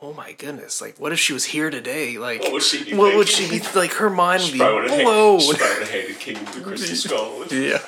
oh 0.00 0.12
my 0.12 0.30
goodness, 0.30 0.80
like 0.80 0.96
what 1.00 1.10
if 1.10 1.18
she 1.18 1.32
was 1.32 1.46
here 1.46 1.70
today? 1.70 2.18
Like 2.18 2.42
What 2.42 2.52
would 2.52 2.62
she 2.62 2.84
be 2.84 2.94
what 2.94 3.16
would 3.16 3.28
she 3.28 3.50
be 3.50 3.60
like? 3.74 3.94
Her 3.94 4.08
mind 4.10 4.44
would 4.44 4.52
be 4.52 4.58
Probably 4.60 4.82
would 4.82 4.90
have 4.90 5.00
blown. 5.02 5.40
hated, 5.40 5.42
she 5.42 5.58
probably 5.58 5.78
would 5.78 5.80
have 5.80 5.90
hated 5.90 6.18
Kingdom 6.20 6.46
of 6.46 6.54
the 6.54 6.60
Crystal 6.60 6.96
Skull. 7.18 7.46
yeah, 7.50 7.80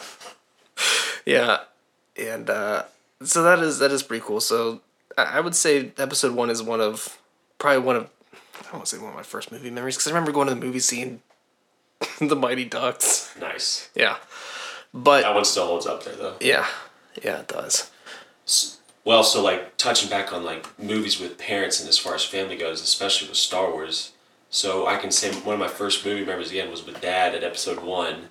yeah, 1.25 1.59
and 2.17 2.51
uh, 2.51 2.83
so 3.23 3.45
that 3.45 3.61
is 3.61 3.79
that 3.79 3.93
is 3.93 4.03
pretty 4.03 4.25
cool. 4.27 4.41
So 4.41 4.81
I 5.17 5.39
would 5.39 5.55
say 5.55 5.93
episode 5.99 6.35
one 6.35 6.51
is 6.51 6.63
one 6.65 6.81
of 6.81 7.17
probably 7.59 7.81
one 7.83 7.97
of 7.97 8.11
I 8.33 8.63
don't 8.63 8.75
want 8.75 8.87
to 8.87 8.97
say 8.97 9.03
one 9.03 9.11
of 9.11 9.17
my 9.17 9.23
first 9.23 9.51
movie 9.53 9.71
memories 9.71 9.97
because 9.97 10.07
I 10.09 10.11
remember 10.11 10.33
going 10.33 10.49
to 10.49 10.55
the 10.55 10.61
movie 10.61 10.81
seeing 10.81 11.23
the 12.21 12.37
Mighty 12.37 12.65
Ducks. 12.65 13.35
Nice. 13.41 13.91
Yeah. 13.95 14.17
But 14.95 15.23
That 15.23 15.35
one 15.35 15.45
still 15.45 15.67
holds 15.67 15.87
up 15.87 16.05
there 16.05 16.15
though. 16.17 16.35
yeah, 16.41 16.67
yeah, 17.23 17.41
it 17.41 17.49
does. 17.49 17.91
Well, 19.05 19.23
so 19.23 19.43
like 19.43 19.77
touching 19.77 20.09
back 20.11 20.33
on 20.33 20.45
like 20.45 20.67
movies 20.79 21.19
with 21.21 21.39
parents 21.39 21.81
and 21.81 21.89
as 21.89 21.99
far 21.99 22.15
as 22.15 22.25
family 22.25 22.57
goes, 22.57 22.83
especially 22.83 23.29
with 23.29 23.37
Star 23.37 23.71
Wars. 23.71 24.13
So 24.51 24.87
I 24.87 24.97
can 24.97 25.11
say 25.11 25.31
one 25.33 25.55
of 25.55 25.61
my 25.61 25.69
first 25.69 26.05
movie 26.07 26.25
memories 26.25 26.51
again 26.51 26.71
was 26.71 26.85
with 26.87 27.01
Dad 27.01 27.35
at 27.35 27.45
Episode 27.45 27.83
One. 27.83 28.31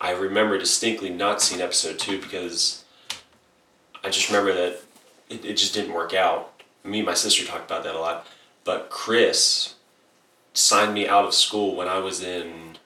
I 0.00 0.10
remember 0.10 0.58
distinctly 0.58 1.10
not 1.10 1.40
seeing 1.40 1.60
Episode 1.60 1.98
Two 2.00 2.20
because 2.20 2.84
I 4.04 4.10
just 4.10 4.28
remember 4.28 4.52
that 4.54 4.80
it, 5.28 5.44
it 5.44 5.54
just 5.56 5.72
didn't 5.74 5.94
work 5.94 6.14
out. 6.14 6.60
Me 6.84 6.98
and 6.98 7.06
my 7.06 7.14
sister 7.14 7.44
talked 7.44 7.70
about 7.70 7.84
that 7.84 7.94
a 7.94 8.00
lot, 8.00 8.26
but 8.64 8.90
Chris 8.90 9.74
signed 10.54 10.94
me 10.94 11.06
out 11.08 11.24
of 11.24 11.34
school 11.34 11.74
when 11.76 11.88
I 11.88 11.98
was 11.98 12.22
in. 12.22 12.76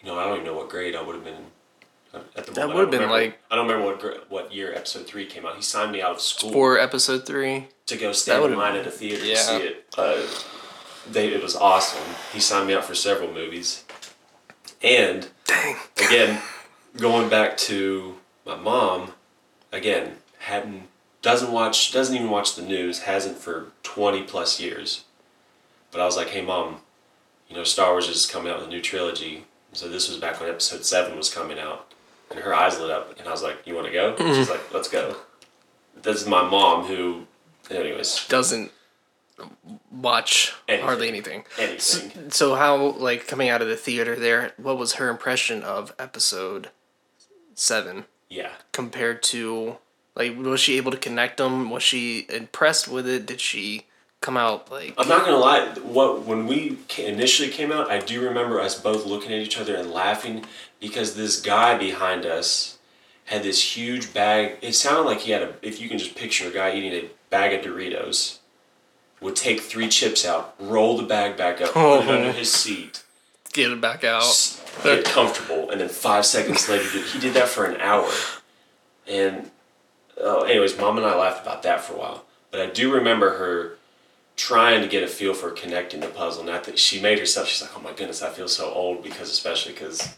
You 0.00 0.06
know, 0.10 0.18
I 0.18 0.24
don't 0.24 0.34
even 0.34 0.46
know 0.46 0.54
what 0.54 0.68
grade 0.68 0.94
I 0.94 1.02
would 1.02 1.14
have 1.14 1.24
been. 1.24 1.34
in 1.34 2.20
At 2.36 2.44
the 2.46 2.52
That 2.52 2.60
moment. 2.68 2.72
I 2.72 2.74
would 2.74 2.80
have 2.82 2.90
been 2.90 3.00
remember- 3.00 3.24
like- 3.24 3.38
I 3.50 3.56
don't 3.56 3.66
remember 3.68 3.86
what 4.06 4.30
what 4.30 4.52
year 4.52 4.74
episode 4.74 5.06
three 5.06 5.26
came 5.26 5.46
out. 5.46 5.56
He 5.56 5.62
signed 5.62 5.92
me 5.92 6.02
out 6.02 6.12
of 6.12 6.20
school 6.20 6.52
For 6.52 6.78
episode 6.78 7.24
three. 7.26 7.68
to 7.86 7.96
go 7.96 8.08
That 8.08 8.14
stand 8.16 8.44
in 8.44 8.56
line 8.56 8.76
at 8.76 8.86
a 8.86 8.90
theater 8.90 9.24
yeah. 9.24 9.34
to 9.34 9.40
see 9.40 9.56
it. 9.58 9.86
Uh, 9.96 10.22
they, 11.10 11.28
it 11.28 11.42
was 11.42 11.54
awesome. 11.56 12.02
He 12.32 12.40
signed 12.40 12.66
me 12.66 12.74
up 12.74 12.84
for 12.84 12.94
several 12.94 13.30
movies, 13.32 13.84
and 14.82 15.28
Dang. 15.44 15.76
again, 15.98 16.40
going 16.96 17.28
back 17.28 17.56
to 17.68 18.16
my 18.46 18.56
mom, 18.56 19.12
again 19.72 20.16
hadn't 20.38 20.88
doesn't 21.24 21.50
watch 21.50 21.90
doesn't 21.90 22.14
even 22.14 22.30
watch 22.30 22.54
the 22.54 22.62
news 22.62 23.00
hasn't 23.00 23.38
for 23.38 23.72
twenty 23.82 24.22
plus 24.22 24.60
years. 24.60 25.04
But 25.90 26.00
I 26.00 26.04
was 26.04 26.16
like, 26.16 26.28
hey 26.28 26.42
mom, 26.42 26.76
you 27.48 27.56
know, 27.56 27.64
Star 27.64 27.90
Wars 27.92 28.08
is 28.08 28.26
coming 28.26 28.52
out 28.52 28.58
with 28.60 28.68
a 28.68 28.70
new 28.70 28.80
trilogy. 28.80 29.44
So 29.72 29.88
this 29.88 30.08
was 30.08 30.18
back 30.18 30.38
when 30.40 30.48
Episode 30.48 30.84
Seven 30.84 31.16
was 31.16 31.32
coming 31.34 31.58
out, 31.58 31.92
and 32.30 32.38
her 32.40 32.54
eyes 32.54 32.78
lit 32.78 32.90
up, 32.92 33.18
and 33.18 33.26
I 33.26 33.32
was 33.32 33.42
like, 33.42 33.56
"You 33.66 33.74
want 33.74 33.86
to 33.88 33.92
go?" 33.92 34.14
She's 34.34 34.48
like, 34.50 34.72
"Let's 34.72 34.88
go." 34.88 35.16
This 36.00 36.20
is 36.22 36.28
my 36.28 36.42
mom, 36.48 36.84
who, 36.86 37.26
anyways, 37.70 38.26
Doesn't 38.28 38.70
watch 39.90 40.52
Anything. 40.68 40.84
hardly 40.86 41.08
anything. 41.08 41.44
So, 41.78 42.00
anything. 42.00 42.30
so 42.30 42.54
how 42.54 42.76
like 42.76 43.26
coming 43.26 43.48
out 43.48 43.62
of 43.62 43.68
the 43.68 43.76
theater 43.76 44.14
there? 44.16 44.52
What 44.56 44.78
was 44.78 44.94
her 44.94 45.08
impression 45.08 45.62
of 45.62 45.92
episode 45.98 46.70
seven 47.54 48.04
Yeah. 48.28 48.50
compared 48.72 49.22
to 49.24 49.78
like 50.16 50.36
was 50.36 50.60
she 50.60 50.76
able 50.76 50.90
to 50.90 50.96
connect 50.96 51.38
them? 51.38 51.70
Was 51.70 51.82
she 51.82 52.26
impressed 52.28 52.88
with 52.88 53.08
it? 53.08 53.26
Did 53.26 53.40
she 53.40 53.86
come 54.24 54.36
out 54.38 54.70
like 54.70 54.94
I'm 54.96 55.06
not 55.06 55.26
gonna 55.26 55.36
lie. 55.36 55.66
What 55.82 56.22
when 56.22 56.46
we 56.46 56.78
initially 56.96 57.50
came 57.50 57.70
out, 57.70 57.90
I 57.90 57.98
do 57.98 58.22
remember 58.22 58.58
us 58.58 58.80
both 58.80 59.04
looking 59.04 59.32
at 59.32 59.38
each 59.38 59.58
other 59.58 59.76
and 59.76 59.90
laughing 59.90 60.46
because 60.80 61.14
this 61.14 61.40
guy 61.40 61.76
behind 61.76 62.24
us 62.24 62.78
had 63.26 63.42
this 63.42 63.76
huge 63.76 64.14
bag. 64.14 64.56
It 64.62 64.74
sounded 64.74 65.02
like 65.02 65.20
he 65.20 65.32
had 65.32 65.42
a. 65.42 65.54
If 65.60 65.80
you 65.80 65.88
can 65.90 65.98
just 65.98 66.14
picture 66.14 66.48
a 66.48 66.50
guy 66.50 66.74
eating 66.74 66.92
a 66.92 67.10
bag 67.28 67.52
of 67.52 67.70
Doritos, 67.70 68.38
would 69.20 69.36
take 69.36 69.60
three 69.60 69.88
chips 69.88 70.24
out, 70.24 70.54
roll 70.58 70.96
the 70.96 71.02
bag 71.02 71.36
back 71.36 71.60
up, 71.60 71.72
put 71.72 72.04
it 72.04 72.08
under 72.08 72.28
oh. 72.28 72.32
his 72.32 72.50
seat, 72.50 73.04
get 73.52 73.70
it 73.70 73.80
back 73.80 74.04
out? 74.04 74.60
get 74.82 75.04
comfortable, 75.04 75.70
and 75.70 75.80
then 75.80 75.88
five 75.90 76.24
seconds 76.24 76.66
later, 76.68 76.88
he 76.98 77.18
did 77.18 77.34
that 77.34 77.48
for 77.48 77.66
an 77.66 77.78
hour. 77.80 78.10
And 79.06 79.50
oh, 80.20 80.42
anyways, 80.44 80.78
mom 80.78 80.96
and 80.96 81.06
I 81.06 81.16
laughed 81.16 81.42
about 81.42 81.62
that 81.62 81.82
for 81.82 81.94
a 81.94 81.98
while. 81.98 82.24
But 82.50 82.60
I 82.60 82.66
do 82.66 82.92
remember 82.92 83.38
her 83.38 83.76
trying 84.36 84.80
to 84.82 84.88
get 84.88 85.02
a 85.02 85.06
feel 85.06 85.34
for 85.34 85.50
connecting 85.50 86.00
the 86.00 86.08
puzzle. 86.08 86.44
Not 86.44 86.64
that 86.64 86.78
she 86.78 87.00
made 87.00 87.18
herself. 87.18 87.48
She's 87.48 87.62
like, 87.62 87.76
oh 87.76 87.80
my 87.80 87.92
goodness, 87.92 88.22
I 88.22 88.30
feel 88.30 88.48
so 88.48 88.70
old 88.72 89.02
because 89.02 89.30
especially 89.30 89.72
because 89.72 90.14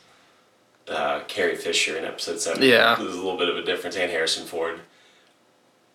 uh, 0.89 1.21
Carrie 1.29 1.57
Fisher 1.57 1.97
in 1.97 2.05
episode 2.05 2.41
seven. 2.41 2.63
Yeah. 2.63 2.97
there's 2.97 3.15
a 3.15 3.17
little 3.17 3.39
bit 3.39 3.49
of 3.49 3.57
a 3.57 3.63
difference, 3.63 3.97
and 3.97 4.11
Harrison 4.11 4.47
Ford. 4.47 4.81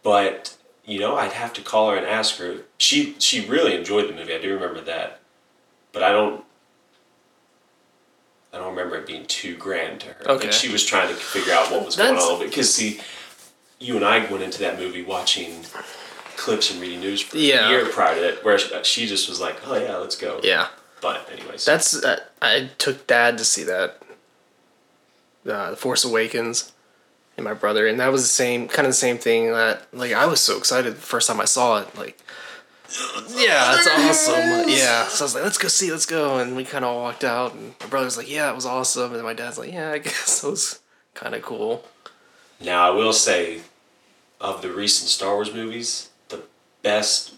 But 0.03 0.58
you 0.86 1.00
know, 1.00 1.15
I'd 1.15 1.34
have 1.34 1.53
to 1.53 1.62
call 1.62 1.91
her 1.91 1.98
and 1.98 2.05
ask 2.05 2.38
her. 2.38 2.62
She 2.77 3.15
she 3.20 3.48
really 3.48 3.75
enjoyed 3.75 4.10
the 4.10 4.13
movie. 4.13 4.34
I 4.34 4.39
do 4.39 4.53
remember 4.53 4.81
that, 4.81 5.20
but 5.91 6.03
I 6.03 6.12
don't. 6.12 6.43
I 8.53 8.58
don't 8.58 8.75
remember 8.75 8.98
it 8.98 9.08
being 9.08 9.25
too 9.27 9.55
grand 9.55 10.01
to 10.01 10.08
her. 10.08 10.31
Okay. 10.31 10.48
Like 10.48 10.53
she 10.53 10.70
was 10.70 10.86
trying 10.86 11.08
to 11.08 11.13
figure 11.13 11.53
out 11.53 11.72
what 11.72 11.86
was 11.86 11.96
going 11.96 12.17
on 12.17 12.39
because 12.43 12.74
see, 12.74 13.00
you 13.81 13.95
and 13.97 14.05
I 14.05 14.19
went 14.31 14.43
into 14.43 14.59
that 14.59 14.77
movie 14.79 15.03
watching 15.03 15.63
clips 16.38 16.71
and 16.71 16.79
reading 16.79 17.01
news 17.01 17.21
for 17.21 17.38
Yeah. 17.38 17.67
a 17.67 17.69
year 17.71 17.85
prior 17.88 18.15
to 18.15 18.21
that, 18.21 18.43
where 18.45 18.57
she- 18.83 19.07
just 19.07 19.27
was 19.27 19.39
like, 19.41 19.57
"Oh 19.67 19.75
yeah, 19.77 19.97
let's 19.97 20.15
go." 20.15 20.39
Yeah. 20.43 20.67
But 21.01 21.27
anyways, 21.31 21.65
That's 21.65 21.95
uh, 22.03 22.19
I 22.41 22.69
took 22.77 23.07
dad 23.07 23.38
to 23.39 23.45
see 23.45 23.63
that. 23.63 23.97
Uh, 25.47 25.71
the 25.71 25.75
Force 25.75 26.03
Awakens, 26.05 26.71
and 27.35 27.43
my 27.43 27.53
brother, 27.55 27.88
and 27.88 28.00
that 28.00 28.11
was 28.11 28.21
the 28.21 28.27
same 28.27 28.67
kind 28.67 28.85
of 28.85 28.91
the 28.91 28.97
same 28.97 29.17
thing. 29.17 29.51
That 29.51 29.88
like 29.91 30.13
I 30.13 30.27
was 30.27 30.39
so 30.39 30.57
excited 30.57 30.93
the 30.95 31.01
first 31.01 31.27
time 31.27 31.41
I 31.41 31.45
saw 31.45 31.79
it. 31.81 31.97
Like, 31.97 32.19
yeah, 33.29 33.73
that's 33.75 33.88
awesome. 33.88 34.69
Yeah, 34.69 35.07
so 35.07 35.23
I 35.23 35.25
was 35.25 35.33
like, 35.35 35.43
let's 35.43 35.57
go 35.57 35.67
see, 35.67 35.91
let's 35.91 36.05
go, 36.05 36.38
and 36.38 36.55
we 36.55 36.63
kind 36.63 36.85
of 36.85 36.95
walked 36.95 37.23
out, 37.23 37.55
and 37.55 37.73
my 37.79 37.88
brother 37.88 38.05
was 38.05 38.17
like, 38.17 38.29
yeah, 38.29 38.51
it 38.51 38.55
was 38.55 38.67
awesome, 38.67 39.13
and 39.15 39.23
my 39.23 39.33
dad's 39.33 39.57
like, 39.57 39.71
yeah, 39.73 39.91
I 39.91 39.97
guess 39.97 40.43
it 40.43 40.47
was 40.50 40.79
kind 41.15 41.33
of 41.33 41.41
cool. 41.41 41.83
Now 42.59 42.85
I 42.91 42.95
will 42.95 43.13
say, 43.13 43.61
of 44.41 44.62
the 44.62 44.71
recent 44.71 45.07
Star 45.10 45.36
Wars 45.36 45.53
movies, 45.53 46.10
the 46.29 46.41
best. 46.81 47.36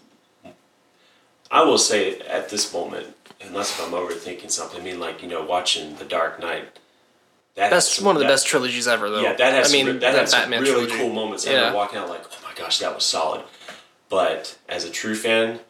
I 1.50 1.62
will 1.62 1.78
say 1.78 2.18
at 2.20 2.48
this 2.48 2.72
moment, 2.72 3.14
unless 3.40 3.70
if 3.78 3.84
I'm 3.86 3.92
overthinking 3.92 4.50
something, 4.50 4.80
I 4.80 4.84
mean 4.84 4.98
like 4.98 5.22
you 5.22 5.28
know 5.28 5.44
watching 5.44 5.94
The 5.96 6.04
Dark 6.04 6.40
Knight. 6.40 6.78
That 7.54 7.70
That's 7.70 7.92
some- 7.94 8.06
one 8.06 8.16
of 8.16 8.20
the 8.20 8.26
that- 8.26 8.32
best 8.32 8.46
trilogies 8.48 8.88
ever, 8.88 9.08
though. 9.08 9.20
Yeah, 9.20 9.34
that 9.34 9.52
has 9.54 9.70
I 9.70 9.72
mean, 9.76 9.86
some, 9.86 9.98
that, 10.00 10.14
has 10.16 10.30
some 10.32 10.50
really 10.50 10.64
trilogy. 10.72 10.96
cool 10.96 11.10
moments. 11.10 11.46
I 11.46 11.50
Yeah. 11.50 11.56
remember 11.58 11.78
walking 11.78 11.98
out 12.00 12.08
like, 12.08 12.24
oh 12.24 12.36
my 12.42 12.52
gosh, 12.54 12.78
that 12.80 12.92
was 12.92 13.04
solid. 13.04 13.42
But 14.08 14.56
as 14.68 14.84
a 14.84 14.90
true 14.90 15.14
fan, 15.14 15.60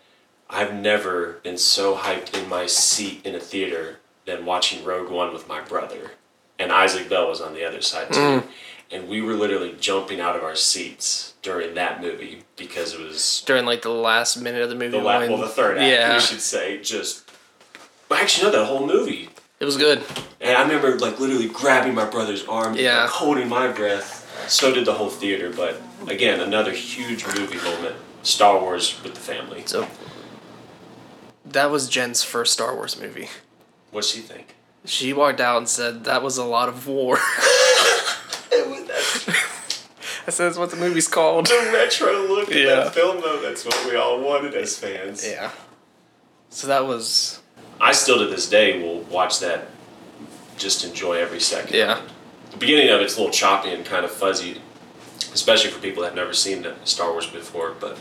I've 0.48 0.72
never 0.72 1.40
been 1.42 1.58
so 1.58 1.96
hyped 1.96 2.32
in 2.34 2.48
my 2.48 2.64
seat 2.66 3.20
in 3.26 3.34
a 3.34 3.40
theater 3.40 3.98
than 4.24 4.46
watching 4.46 4.82
Rogue 4.82 5.10
One 5.10 5.32
with 5.34 5.46
my 5.46 5.60
brother. 5.60 6.12
And 6.58 6.72
Isaac 6.72 7.08
Bell 7.10 7.28
was 7.28 7.40
on 7.42 7.52
the 7.52 7.64
other 7.64 7.82
side 7.82 8.12
too. 8.12 8.20
Mm. 8.20 8.46
And 8.90 9.08
we 9.08 9.20
were 9.20 9.34
literally 9.34 9.74
jumping 9.80 10.20
out 10.20 10.36
of 10.36 10.42
our 10.44 10.54
seats 10.54 11.34
during 11.42 11.74
that 11.74 12.00
movie 12.00 12.44
because 12.56 12.94
it 12.94 13.00
was 13.00 13.42
during 13.46 13.64
like 13.66 13.82
the 13.82 13.88
last 13.90 14.36
minute 14.40 14.62
of 14.62 14.68
the 14.68 14.74
movie. 14.76 14.90
the 14.96 14.98
la- 14.98 15.18
well 15.20 15.38
the 15.38 15.48
third 15.48 15.78
act, 15.78 15.90
Yeah, 15.90 16.14
we 16.14 16.20
should 16.20 16.40
say, 16.40 16.80
just 16.80 17.28
well, 18.08 18.20
actually 18.20 18.50
no 18.52 18.58
that 18.58 18.66
whole 18.66 18.86
movie. 18.86 19.30
it 19.60 19.64
was 19.64 19.76
good. 19.76 20.02
And 20.40 20.56
I 20.56 20.62
remember 20.62 20.96
like 20.98 21.18
literally 21.18 21.48
grabbing 21.48 21.94
my 21.94 22.04
brother's 22.04 22.44
arm, 22.46 22.74
Yeah. 22.76 23.02
like, 23.02 23.10
holding 23.10 23.48
my 23.48 23.68
breath. 23.68 24.20
So 24.48 24.72
did 24.74 24.84
the 24.84 24.92
whole 24.94 25.08
theater, 25.10 25.50
but 25.50 25.80
again, 26.06 26.40
another 26.40 26.72
huge 26.72 27.26
movie 27.26 27.56
moment. 27.56 27.96
Star 28.22 28.58
Wars 28.60 29.02
with 29.02 29.14
the 29.14 29.20
family. 29.20 29.62
So 29.66 29.86
that 31.44 31.70
was 31.70 31.88
Jen's 31.88 32.22
first 32.22 32.52
Star 32.52 32.74
Wars 32.74 32.98
movie. 33.00 33.28
What's 33.90 34.10
she 34.10 34.20
think? 34.20 34.54
She 34.86 35.12
walked 35.12 35.40
out 35.40 35.58
and 35.58 35.68
said 35.68 36.04
that 36.04 36.22
was 36.22 36.36
a 36.38 36.44
lot 36.44 36.68
of 36.68 36.86
war. 36.86 37.18
I 40.26 40.30
said 40.30 40.46
that's 40.46 40.58
what 40.58 40.70
the 40.70 40.76
movie's 40.76 41.08
called. 41.08 41.46
The 41.46 41.70
retro 41.72 42.26
look 42.26 42.50
at 42.50 42.56
Yeah. 42.56 42.74
that 42.76 42.94
film, 42.94 43.20
though, 43.20 43.40
that's 43.42 43.64
what 43.64 43.84
we 43.86 43.96
all 43.96 44.20
wanted 44.20 44.54
as 44.54 44.78
fans. 44.78 45.26
Yeah. 45.26 45.50
So 46.50 46.66
that 46.66 46.86
was 46.86 47.40
I 47.80 47.92
still 47.92 48.18
to 48.18 48.26
this 48.26 48.48
day 48.48 48.80
will 48.82 49.00
watch 49.02 49.40
that, 49.40 49.66
just 50.56 50.84
enjoy 50.84 51.14
every 51.18 51.40
second. 51.40 51.74
yeah. 51.76 52.00
The 52.52 52.56
beginning 52.56 52.88
of 52.90 53.00
it's 53.00 53.16
a 53.16 53.18
little 53.18 53.32
choppy 53.32 53.70
and 53.70 53.84
kind 53.84 54.04
of 54.04 54.12
fuzzy, 54.12 54.60
especially 55.32 55.70
for 55.70 55.80
people 55.80 56.02
that 56.02 56.10
have 56.10 56.16
never 56.16 56.32
seen 56.32 56.62
the 56.62 56.74
Star 56.84 57.10
Wars 57.10 57.26
before, 57.26 57.74
but 57.80 57.98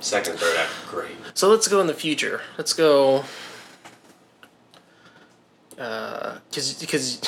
second, 0.00 0.36
third 0.38 0.56
act, 0.58 0.70
great. 0.88 1.12
So 1.34 1.48
let's 1.48 1.68
go 1.68 1.80
in 1.80 1.86
the 1.86 1.94
future. 1.94 2.40
Let's 2.58 2.72
go. 2.72 3.24
Uh, 5.78 6.38
cause, 6.52 6.74
because 6.74 7.20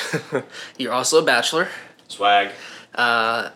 you're 0.77 0.91
also 0.93 1.21
a 1.21 1.25
bachelor. 1.25 1.69
Swag. 2.09 2.49
Uh, 2.93 3.49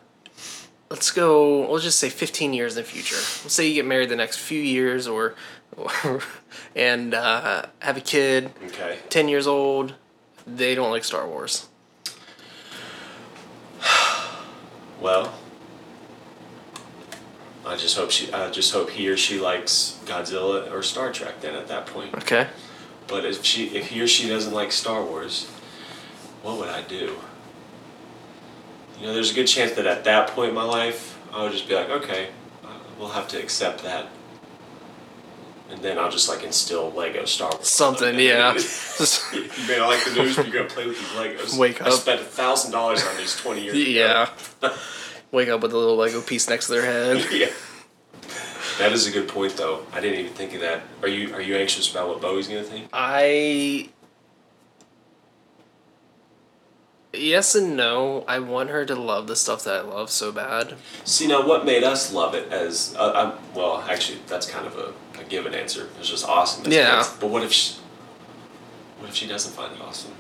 let's 0.89 1.11
go. 1.11 1.69
Let's 1.71 1.83
just 1.83 1.99
say 1.99 2.09
15 2.09 2.53
years 2.53 2.75
in 2.77 2.83
the 2.83 2.89
future. 2.89 3.15
Let's 3.15 3.53
say 3.53 3.67
you 3.67 3.73
get 3.73 3.85
married 3.85 4.09
the 4.09 4.15
next 4.15 4.37
few 4.37 4.59
years, 4.61 5.07
or, 5.07 5.35
or 5.77 6.21
and 6.75 7.13
uh, 7.13 7.63
have 7.79 7.97
a 7.97 8.01
kid. 8.01 8.51
Okay. 8.65 8.97
10 9.09 9.27
years 9.27 9.47
old. 9.47 9.93
They 10.47 10.73
don't 10.75 10.89
like 10.91 11.03
Star 11.03 11.27
Wars. 11.27 11.67
Well, 15.01 15.33
I 17.65 17.77
just 17.77 17.95
hope 17.95 18.11
she. 18.11 18.29
I 18.33 18.49
just 18.49 18.73
hope 18.73 18.89
he 18.89 19.07
or 19.07 19.15
she 19.15 19.39
likes 19.39 19.97
Godzilla 20.05 20.69
or 20.73 20.83
Star 20.83 21.13
Trek. 21.13 21.39
Then 21.39 21.55
at 21.55 21.69
that 21.69 21.85
point, 21.85 22.13
Okay. 22.15 22.47
but 23.07 23.23
if 23.23 23.45
she, 23.45 23.67
if 23.67 23.87
he 23.87 24.01
or 24.01 24.07
she 24.07 24.27
doesn't 24.27 24.53
like 24.53 24.73
Star 24.73 25.01
Wars, 25.01 25.45
what 26.43 26.57
would 26.57 26.67
I 26.67 26.81
do? 26.81 27.15
You 28.99 29.07
know, 29.07 29.13
there's 29.13 29.31
a 29.31 29.35
good 29.35 29.47
chance 29.47 29.73
that 29.73 29.85
at 29.85 30.03
that 30.03 30.29
point 30.29 30.49
in 30.49 30.55
my 30.55 30.63
life, 30.63 31.17
I 31.33 31.43
would 31.43 31.51
just 31.51 31.67
be 31.67 31.75
like, 31.75 31.89
okay, 31.89 32.29
uh, 32.63 32.67
we'll 32.97 33.09
have 33.09 33.27
to 33.29 33.39
accept 33.41 33.83
that. 33.83 34.07
And 35.69 35.81
then 35.81 35.99
I'll 35.99 36.09
just 36.09 36.27
like 36.27 36.43
instill 36.43 36.91
Lego 36.91 37.25
Star 37.25 37.51
Wars. 37.51 37.67
Something, 37.67 38.15
yeah. 38.19 38.53
you 39.33 39.49
may 39.67 39.77
not 39.77 39.89
like 39.89 40.03
the 40.03 40.15
news, 40.15 40.35
but 40.35 40.47
you're 40.47 40.63
gonna 40.63 40.69
play 40.69 40.87
with 40.87 40.97
these 40.99 41.09
Legos. 41.09 41.57
Wake 41.57 41.79
up. 41.81 41.87
I 41.87 41.91
spent 41.91 42.21
a 42.21 42.25
thousand 42.25 42.71
dollars 42.71 43.05
on 43.05 43.15
these 43.17 43.35
twenty 43.37 43.63
years. 43.63 43.75
ago. 43.75 43.89
Yeah. 44.63 44.73
Wake 45.31 45.49
up 45.49 45.61
with 45.61 45.71
a 45.73 45.77
little 45.77 45.95
Lego 45.95 46.21
piece 46.21 46.49
next 46.49 46.65
to 46.67 46.71
their 46.73 46.85
head. 46.85 47.25
yeah. 47.31 47.49
That 48.79 48.93
is 48.93 49.05
a 49.05 49.11
good 49.11 49.27
point, 49.27 49.57
though. 49.57 49.85
I 49.93 49.99
didn't 49.99 50.19
even 50.19 50.33
think 50.33 50.53
of 50.55 50.61
that. 50.61 50.81
Are 51.03 51.07
you 51.07 51.33
are 51.35 51.41
you 51.41 51.55
anxious 51.55 51.89
about 51.91 52.07
what 52.07 52.19
Bowie's 52.21 52.47
gonna 52.47 52.63
think? 52.63 52.89
I. 52.91 53.89
Yes 57.19 57.53
and 57.55 57.75
no. 57.75 58.23
I 58.27 58.39
want 58.39 58.69
her 58.69 58.85
to 58.85 58.95
love 58.95 59.27
the 59.27 59.35
stuff 59.35 59.63
that 59.65 59.75
I 59.75 59.81
love 59.81 60.09
so 60.09 60.31
bad. 60.31 60.75
See 61.03 61.27
now, 61.27 61.45
what 61.47 61.65
made 61.65 61.83
us 61.83 62.13
love 62.13 62.33
it 62.33 62.51
as 62.51 62.95
uh, 62.97 63.11
um, 63.33 63.33
well? 63.55 63.83
Actually, 63.89 64.19
that's 64.27 64.49
kind 64.49 64.65
of 64.65 64.75
a, 64.77 64.93
a 65.19 65.23
given 65.25 65.53
answer. 65.53 65.89
It's 65.99 66.09
just 66.09 66.27
awesome. 66.27 66.65
as 66.65 66.73
Yeah. 66.73 66.97
kids. 66.97 67.09
But 67.19 67.29
what 67.29 67.43
if 67.43 67.51
she, 67.51 67.75
what 68.99 69.09
if 69.09 69.15
she 69.15 69.27
doesn't 69.27 69.51
find 69.53 69.73
it 69.75 69.81
awesome? 69.81 70.11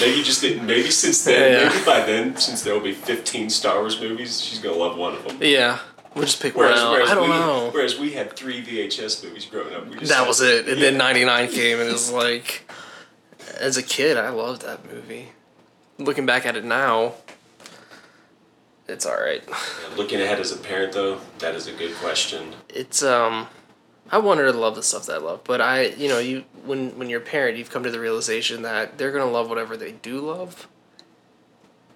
Maybe 0.00 0.22
just 0.22 0.42
maybe 0.42 0.90
since 0.90 1.24
then, 1.24 1.52
Yeah. 1.52 1.68
maybe 1.68 1.84
by 1.84 2.00
then, 2.00 2.36
since 2.36 2.62
there 2.62 2.72
will 2.72 2.80
be 2.80 2.94
fifteen 2.94 3.50
Star 3.50 3.80
Wars 3.80 4.00
movies, 4.00 4.40
she's 4.40 4.58
gonna 4.58 4.76
love 4.76 4.96
one 4.96 5.14
of 5.14 5.24
them. 5.26 5.38
Yeah. 5.42 5.78
We'll 6.14 6.24
just 6.24 6.42
pick 6.42 6.56
Whereas, 6.56 6.78
one 6.80 6.86
out. 6.88 6.92
whereas 6.92 7.10
I 7.10 7.14
don't 7.14 7.30
we, 7.30 7.36
know. 7.36 7.68
Whereas 7.72 7.98
we 7.98 8.10
had 8.12 8.34
three 8.34 8.62
VHS 8.64 9.22
movies 9.22 9.44
growing 9.46 9.72
up. 9.74 9.86
We 9.88 9.96
just 9.96 10.10
That 10.10 10.20
had- 10.20 10.26
was 10.28 10.40
it. 10.40 10.66
And 10.68 10.78
yeah. 10.78 10.86
then 10.90 10.96
99 10.98 11.48
came 11.52 11.78
and 11.78 11.88
it 11.88 11.92
was 11.92 12.10
like. 12.10 12.68
As 13.60 13.76
a 13.76 13.82
kid, 13.82 14.16
I 14.16 14.30
loved 14.30 14.62
that 14.62 14.90
movie. 14.90 15.28
Looking 15.98 16.24
back 16.24 16.46
at 16.46 16.56
it 16.56 16.64
now, 16.64 17.12
it's 18.88 19.06
alright. 19.06 19.44
Yeah, 19.48 19.96
Looking 19.96 20.20
ahead 20.20 20.40
as 20.40 20.50
a 20.50 20.56
parent, 20.56 20.92
though, 20.94 21.20
that 21.40 21.54
is 21.54 21.66
a 21.66 21.72
good 21.72 21.94
question. 21.96 22.54
It's, 22.68 23.02
um. 23.02 23.48
I 24.12 24.18
want 24.18 24.40
her 24.40 24.50
to 24.50 24.58
love 24.58 24.74
the 24.74 24.82
stuff 24.82 25.06
that 25.06 25.16
I 25.16 25.18
love, 25.18 25.42
but 25.44 25.60
I, 25.60 25.86
you 25.86 26.08
know, 26.08 26.18
you 26.18 26.44
when 26.64 26.98
when 26.98 27.08
you're 27.08 27.20
a 27.20 27.24
parent, 27.24 27.56
you've 27.56 27.70
come 27.70 27.84
to 27.84 27.92
the 27.92 28.00
realization 28.00 28.62
that 28.62 28.98
they're 28.98 29.12
gonna 29.12 29.30
love 29.30 29.48
whatever 29.48 29.76
they 29.76 29.92
do 29.92 30.18
love. 30.20 30.66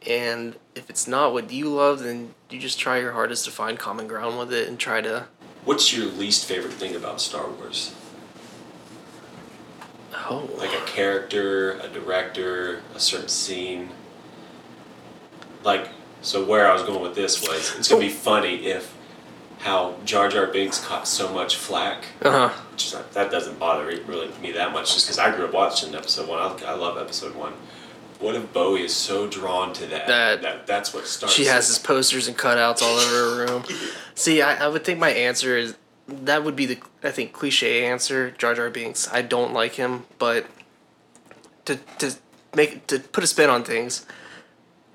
And 0.06 0.54
if 0.76 0.88
it's 0.90 1.08
not 1.08 1.32
what 1.32 1.50
you 1.50 1.70
love, 1.70 2.04
then 2.04 2.34
you 2.50 2.60
just 2.60 2.78
try 2.78 2.98
your 3.00 3.12
hardest 3.12 3.46
to 3.46 3.50
find 3.50 3.80
common 3.80 4.06
ground 4.06 4.38
with 4.38 4.52
it 4.52 4.68
and 4.68 4.78
try 4.78 5.00
to. 5.00 5.26
What's 5.64 5.96
your 5.96 6.06
least 6.06 6.44
favorite 6.44 6.74
thing 6.74 6.94
about 6.94 7.20
Star 7.20 7.48
Wars? 7.50 7.92
Oh, 10.28 10.48
Like 10.56 10.72
a 10.72 10.84
character, 10.86 11.72
a 11.80 11.88
director, 11.88 12.80
a 12.94 13.00
certain 13.00 13.28
scene. 13.28 13.90
Like, 15.62 15.88
so 16.22 16.44
where 16.44 16.68
I 16.70 16.72
was 16.72 16.82
going 16.82 17.02
with 17.02 17.14
this 17.14 17.40
was 17.46 17.74
it's 17.78 17.88
gonna 17.88 18.00
be 18.00 18.08
funny 18.08 18.66
if 18.66 18.94
how 19.60 19.96
Jar 20.04 20.28
Jar 20.28 20.46
Binks 20.46 20.78
caught 20.84 21.08
so 21.08 21.32
much 21.32 21.56
flack. 21.56 22.04
uh 22.22 22.48
huh. 22.48 22.60
Which 22.72 22.92
not, 22.92 23.12
that 23.12 23.30
doesn't 23.30 23.58
bother 23.58 23.86
me- 23.86 24.00
really 24.06 24.28
me 24.42 24.52
that 24.52 24.72
much, 24.72 24.92
just 24.94 25.06
because 25.06 25.18
I 25.18 25.34
grew 25.34 25.46
up 25.46 25.52
watching 25.54 25.94
episode 25.94 26.28
one. 26.28 26.38
I, 26.38 26.70
I 26.72 26.74
love 26.74 26.98
episode 26.98 27.34
one. 27.34 27.54
What 28.20 28.34
if 28.34 28.52
Bowie 28.52 28.82
is 28.84 28.94
so 28.94 29.26
drawn 29.26 29.72
to 29.74 29.86
that? 29.86 30.06
That- 30.06 30.66
that's 30.66 30.92
what 30.94 31.06
starts. 31.06 31.34
She 31.34 31.46
has 31.46 31.68
his 31.68 31.78
posters 31.78 32.28
and 32.28 32.36
cutouts 32.36 32.82
all 32.82 32.96
over 32.98 33.14
her 33.46 33.46
room. 33.52 33.64
See, 34.14 34.40
I, 34.42 34.64
I 34.64 34.68
would 34.68 34.84
think 34.84 34.98
my 34.98 35.10
answer 35.10 35.56
is 35.56 35.76
that 36.08 36.44
would 36.44 36.56
be 36.56 36.66
the 36.66 36.78
I 37.02 37.10
think 37.10 37.32
cliche 37.32 37.84
answer. 37.86 38.30
Jar 38.32 38.54
Jar 38.54 38.70
Binks. 38.70 39.08
I 39.12 39.22
don't 39.22 39.52
like 39.52 39.74
him, 39.74 40.04
but 40.18 40.46
to 41.64 41.76
to 41.98 42.14
make 42.54 42.86
to 42.88 42.98
put 42.98 43.24
a 43.24 43.26
spin 43.26 43.50
on 43.50 43.64
things, 43.64 44.06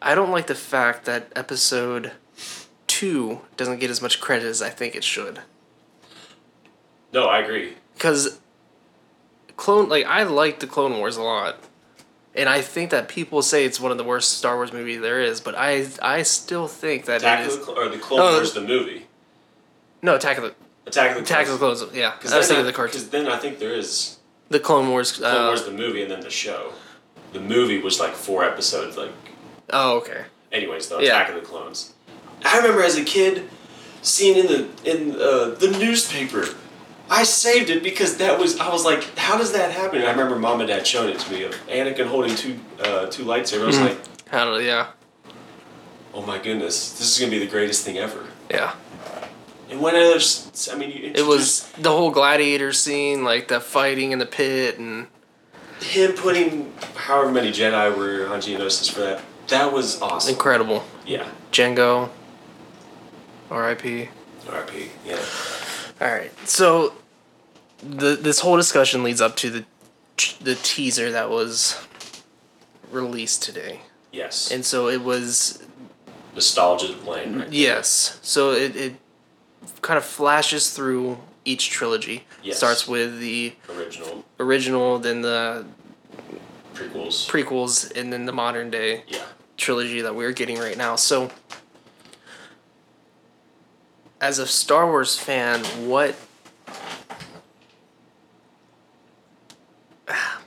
I 0.01 0.15
don't 0.15 0.31
like 0.31 0.47
the 0.47 0.55
fact 0.55 1.05
that 1.05 1.31
episode 1.35 2.11
two 2.87 3.41
doesn't 3.57 3.79
get 3.79 3.89
as 3.89 4.01
much 4.01 4.19
credit 4.19 4.45
as 4.45 4.61
I 4.61 4.69
think 4.69 4.95
it 4.95 5.03
should. 5.03 5.41
No, 7.11 7.25
I 7.25 7.39
agree. 7.39 7.73
Because 7.93 8.39
clone 9.57 9.89
like 9.89 10.05
I 10.05 10.23
like 10.23 10.59
the 10.59 10.67
Clone 10.67 10.97
Wars 10.97 11.17
a 11.17 11.23
lot. 11.23 11.57
And 12.35 12.47
I 12.47 12.61
think 12.61 12.91
that 12.91 13.07
people 13.09 13.41
say 13.41 13.65
it's 13.65 13.79
one 13.79 13.91
of 13.91 13.97
the 13.97 14.03
worst 14.03 14.37
Star 14.37 14.55
Wars 14.55 14.71
movies 14.71 15.01
there 15.01 15.19
is, 15.19 15.41
but 15.41 15.55
I 15.57 15.87
I 16.01 16.21
still 16.21 16.67
think 16.67 17.05
that 17.05 17.21
Attack 17.21 17.39
it 17.39 17.47
of 17.47 17.51
is 17.51 17.57
the 17.57 17.65
Cl- 17.65 17.79
or 17.79 17.89
the 17.89 17.97
Clone 17.97 18.19
Wars, 18.19 18.53
the 18.53 18.61
movie. 18.61 19.07
no 20.03 20.15
Attack 20.15 20.37
of 20.37 20.43
the 20.43 20.53
Attack 20.89 21.11
of 21.11 21.15
the 21.17 21.21
Attack 21.23 21.45
of 21.47 21.51
the 21.53 21.57
Clones. 21.59 21.83
Yeah, 21.93 22.11
Because 22.15 22.33
I 22.33 22.37
was 22.37 22.47
then, 22.47 22.55
thinking 22.57 22.59
of 22.61 22.65
the 22.67 22.73
cartoon. 22.73 22.91
Because 22.91 23.09
then 23.09 23.27
I 23.27 23.37
think 23.37 23.59
there 23.59 23.73
is 23.73 24.17
The 24.49 24.59
Clone 24.59 24.89
Wars. 24.89 25.11
Clone 25.13 25.35
Uh, 25.35 25.45
Wars, 25.47 25.63
the 25.63 25.71
movie, 25.71 26.01
and 26.01 26.11
then 26.11 26.21
the 26.21 26.29
show. 26.29 26.73
The 27.33 27.39
movie 27.39 27.79
was 27.79 27.99
like 27.99 28.13
four 28.13 28.43
episodes. 28.43 28.97
Like, 28.97 29.11
oh, 29.71 29.97
okay. 29.97 30.23
anyways, 30.51 30.89
Yeah. 30.91 30.97
Attack 30.99 31.29
of 31.29 31.35
the 31.35 31.41
Clones. 31.41 31.93
I 32.43 32.57
remember 32.57 32.83
as 32.83 32.97
a 32.97 33.03
kid 33.03 33.47
seeing 34.01 34.37
in 34.37 34.47
the 34.47 34.67
in 34.83 35.11
uh, 35.15 35.55
the 35.59 35.75
newspaper. 35.79 36.45
I 37.11 37.23
saved 37.23 37.69
it 37.69 37.81
because 37.83 38.17
that 38.17 38.39
was 38.39 38.59
I 38.59 38.69
was 38.69 38.85
like, 38.85 39.03
how 39.17 39.37
does 39.37 39.51
that 39.53 39.71
happen? 39.71 39.97
And 39.99 40.07
I 40.07 40.11
remember 40.11 40.37
mom 40.37 40.59
and 40.61 40.69
dad 40.69 40.85
showing 40.87 41.09
it 41.09 41.19
to 41.19 41.31
me 41.31 41.43
of 41.43 41.51
Anakin 41.67 42.07
holding 42.07 42.33
two 42.35 42.57
uh, 42.83 43.07
two 43.07 43.25
lightsabers. 43.25 43.63
I 43.63 43.65
was 43.65 43.75
Mhm. 43.77 43.87
like, 43.89 43.97
How 44.29 44.45
do 44.45 44.63
yeah 44.63 44.87
oh 46.13 46.21
my 46.23 46.37
goodness, 46.39 46.93
this 46.97 47.11
is 47.13 47.19
gonna 47.19 47.29
be 47.31 47.39
the 47.39 47.47
greatest 47.51 47.83
thing 47.85 47.97
ever. 47.97 48.25
yeah. 48.49 48.73
And 49.69 49.79
when 49.81 49.95
others, 49.95 50.69
I 50.71 50.75
mean, 50.77 50.89
you 50.91 51.11
It 51.13 51.25
was 51.25 51.69
the 51.73 51.91
whole 51.91 52.11
gladiator 52.11 52.73
scene, 52.73 53.23
like 53.23 53.47
the 53.49 53.59
fighting 53.59 54.11
in 54.11 54.19
the 54.19 54.25
pit, 54.25 54.79
and 54.79 55.07
him 55.79 56.13
putting 56.13 56.73
however 56.95 57.31
many 57.31 57.51
Jedi 57.51 57.95
were 57.95 58.27
on 58.33 58.39
Geonosis 58.41 58.91
for 58.91 59.01
that. 59.01 59.21
That 59.49 59.71
was 59.71 60.01
awesome. 60.01 60.33
incredible. 60.33 60.83
Yeah. 61.05 61.27
Jango. 61.51 62.09
R.I.P. 63.49 64.09
RP. 64.45 64.89
Yeah. 65.05 65.19
All 66.01 66.11
right, 66.13 66.31
so 66.47 66.93
the 67.83 68.15
this 68.15 68.39
whole 68.39 68.55
discussion 68.57 69.03
leads 69.03 69.21
up 69.21 69.35
to 69.37 69.49
the 69.49 69.65
the 70.41 70.55
teaser 70.55 71.11
that 71.11 71.29
was 71.29 71.79
released 72.91 73.43
today, 73.43 73.81
Yes. 74.11 74.51
and 74.51 74.65
so 74.65 74.87
it 74.87 75.01
was 75.03 75.63
nostalgia 76.35 76.93
playing. 76.93 77.39
Right? 77.39 77.49
yes, 77.51 78.19
so 78.21 78.51
it 78.51 78.75
it 78.75 78.93
kind 79.81 79.97
of 79.97 80.05
flashes 80.05 80.71
through 80.71 81.17
each 81.45 81.69
trilogy. 81.69 82.25
Yes. 82.43 82.57
Starts 82.57 82.87
with 82.87 83.19
the 83.19 83.53
Original 83.69 84.25
original, 84.39 84.99
then 84.99 85.21
the 85.21 85.65
prequels. 86.73 87.29
prequels, 87.29 87.95
and 87.95 88.11
then 88.11 88.25
the 88.25 88.31
modern 88.31 88.69
day 88.69 89.03
yeah. 89.07 89.23
trilogy 89.57 90.01
that 90.01 90.15
we're 90.15 90.31
getting 90.31 90.57
right 90.57 90.77
now. 90.77 90.95
So, 90.95 91.31
as 94.21 94.39
a 94.39 94.47
Star 94.47 94.85
Wars 94.85 95.17
fan, 95.17 95.63
what 95.87 96.15
I 100.07 100.39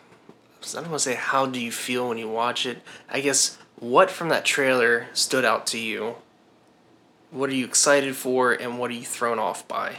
don't 0.72 0.88
want 0.88 0.94
to 0.94 0.98
say 1.00 1.14
how 1.14 1.46
do 1.46 1.60
you 1.60 1.72
feel 1.72 2.08
when 2.08 2.18
you 2.18 2.28
watch 2.28 2.64
it. 2.66 2.82
I 3.10 3.20
guess 3.20 3.58
what 3.76 4.10
from 4.10 4.28
that 4.30 4.44
trailer 4.44 5.08
stood 5.12 5.44
out 5.44 5.66
to 5.68 5.78
you. 5.78 6.16
What 7.32 7.48
are 7.48 7.54
you 7.54 7.64
excited 7.64 8.14
for, 8.14 8.52
and 8.52 8.78
what 8.78 8.90
are 8.90 8.94
you 8.94 9.04
thrown 9.06 9.38
off 9.38 9.66
by? 9.66 9.96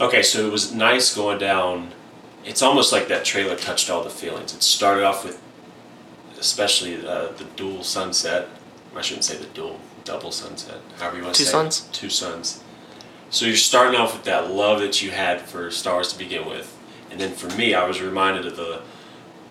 Okay, 0.00 0.22
so 0.22 0.46
it 0.46 0.52
was 0.52 0.72
nice 0.72 1.14
going 1.14 1.38
down. 1.38 1.92
It's 2.44 2.62
almost 2.62 2.92
like 2.92 3.08
that 3.08 3.24
trailer 3.24 3.56
touched 3.56 3.90
all 3.90 4.04
the 4.04 4.10
feelings. 4.10 4.54
It 4.54 4.62
started 4.62 5.02
off 5.04 5.24
with, 5.24 5.42
especially 6.38 7.04
uh, 7.04 7.32
the 7.32 7.44
dual 7.56 7.82
sunset. 7.82 8.48
I 8.94 9.02
shouldn't 9.02 9.24
say 9.24 9.36
the 9.36 9.46
dual, 9.46 9.80
double 10.04 10.30
sunset. 10.30 10.76
However 11.00 11.16
you 11.16 11.22
want 11.24 11.34
to 11.34 11.38
Two 11.40 11.44
say 11.46 11.50
suns? 11.50 11.88
it. 11.88 11.92
Two 11.92 12.08
suns. 12.08 12.62
So 13.30 13.46
you're 13.46 13.56
starting 13.56 13.98
off 14.00 14.12
with 14.14 14.24
that 14.24 14.52
love 14.52 14.78
that 14.78 15.02
you 15.02 15.10
had 15.10 15.40
for 15.40 15.72
Star 15.72 15.94
Wars 15.94 16.12
to 16.12 16.18
begin 16.18 16.48
with, 16.48 16.78
and 17.10 17.20
then 17.20 17.32
for 17.32 17.48
me, 17.56 17.74
I 17.74 17.84
was 17.86 18.00
reminded 18.00 18.46
of 18.46 18.56
the 18.56 18.82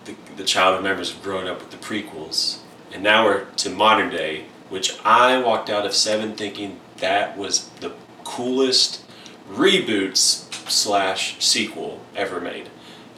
the, 0.06 0.14
the 0.36 0.44
childhood 0.44 0.84
memories 0.84 1.10
of 1.10 1.22
growing 1.22 1.48
up 1.48 1.58
with 1.60 1.70
the 1.70 1.76
prequels, 1.78 2.58
and 2.92 3.02
now 3.02 3.24
we're 3.26 3.44
to 3.56 3.68
modern 3.70 4.10
day, 4.10 4.44
which 4.74 4.98
I 5.04 5.38
walked 5.40 5.70
out 5.70 5.86
of 5.86 5.94
seven 5.94 6.34
thinking 6.34 6.80
that 6.96 7.38
was 7.38 7.68
the 7.80 7.92
coolest 8.24 9.04
reboots 9.48 10.52
slash 10.68 11.36
sequel 11.38 12.00
ever 12.16 12.40
made, 12.40 12.70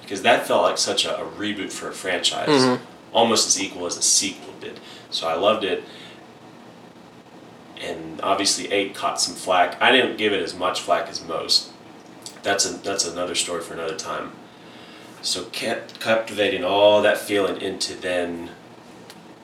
because 0.02 0.20
that 0.20 0.46
felt 0.46 0.64
like 0.64 0.76
such 0.76 1.06
a, 1.06 1.16
a 1.18 1.24
reboot 1.26 1.72
for 1.72 1.88
a 1.88 1.92
franchise, 1.92 2.48
Mhm. 2.50 2.80
almost 3.14 3.46
as 3.48 3.58
equal 3.62 3.86
as 3.86 3.96
a 3.96 4.02
sequel 4.02 4.52
did. 4.60 4.78
So 5.10 5.26
I 5.28 5.34
loved 5.34 5.64
it. 5.64 5.82
And 7.80 8.20
obviously, 8.22 8.70
eight 8.70 8.94
caught 8.94 9.18
some 9.20 9.34
flack. 9.34 9.80
I 9.80 9.92
didn't 9.92 10.16
give 10.18 10.32
it 10.34 10.42
as 10.42 10.54
much 10.54 10.80
flack 10.82 11.08
as 11.08 11.22
most. 11.24 11.70
That's 12.42 12.64
a 12.66 12.74
that's 12.74 13.06
another 13.06 13.34
story 13.34 13.62
for 13.62 13.72
another 13.74 13.96
time. 13.96 14.32
So 15.22 15.44
kept 15.44 16.00
captivating 16.00 16.64
all 16.64 17.00
that 17.02 17.18
feeling 17.18 17.60
into 17.62 17.94
then 17.94 18.50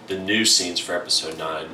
the 0.09 0.19
new 0.19 0.45
scenes 0.45 0.79
for 0.81 0.95
episode 0.95 1.39
nine. 1.39 1.69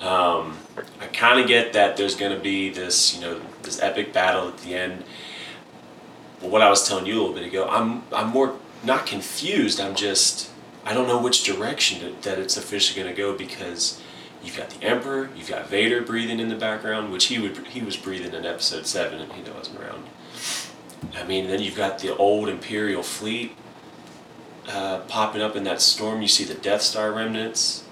Um, 0.00 0.56
I 1.00 1.06
kind 1.12 1.40
of 1.40 1.48
get 1.48 1.72
that 1.72 1.96
there's 1.96 2.14
going 2.14 2.36
to 2.36 2.40
be 2.42 2.70
this, 2.70 3.14
you 3.14 3.20
know, 3.20 3.40
this 3.62 3.80
epic 3.82 4.12
battle 4.12 4.48
at 4.48 4.58
the 4.58 4.74
end. 4.74 5.04
But 6.40 6.50
what 6.50 6.62
I 6.62 6.70
was 6.70 6.86
telling 6.86 7.06
you 7.06 7.14
a 7.14 7.20
little 7.20 7.34
bit 7.34 7.44
ago, 7.46 7.66
I'm 7.68 8.04
I'm 8.12 8.28
more 8.28 8.56
not 8.84 9.06
confused. 9.06 9.80
I'm 9.80 9.94
just 9.96 10.50
I 10.84 10.94
don't 10.94 11.08
know 11.08 11.20
which 11.20 11.42
direction 11.42 12.14
that- 12.22 12.38
it's 12.38 12.56
officially 12.56 13.02
going 13.02 13.14
to 13.14 13.20
go 13.20 13.36
because 13.36 14.00
you've 14.42 14.56
got 14.56 14.70
the 14.70 14.84
Emperor, 14.86 15.30
you've 15.36 15.48
got 15.48 15.68
Vader 15.68 16.00
breathing 16.00 16.38
in 16.38 16.48
the 16.48 16.54
background, 16.54 17.12
which 17.12 17.26
he 17.26 17.38
would 17.40 17.56
he 17.66 17.80
was 17.82 17.96
breathing 17.96 18.32
in 18.34 18.46
Episode 18.46 18.86
Seven, 18.86 19.20
and 19.20 19.32
he 19.32 19.42
wasn't 19.50 19.80
around. 19.80 20.04
I 21.16 21.24
mean, 21.24 21.48
then 21.48 21.60
you've 21.60 21.76
got 21.76 21.98
the 21.98 22.16
old 22.16 22.48
Imperial 22.48 23.02
fleet 23.02 23.56
uh, 24.68 25.00
popping 25.08 25.42
up 25.42 25.56
in 25.56 25.64
that 25.64 25.80
storm. 25.80 26.22
You 26.22 26.28
see 26.28 26.44
the 26.44 26.54
Death 26.54 26.82
Star 26.82 27.12
remnants. 27.12 27.84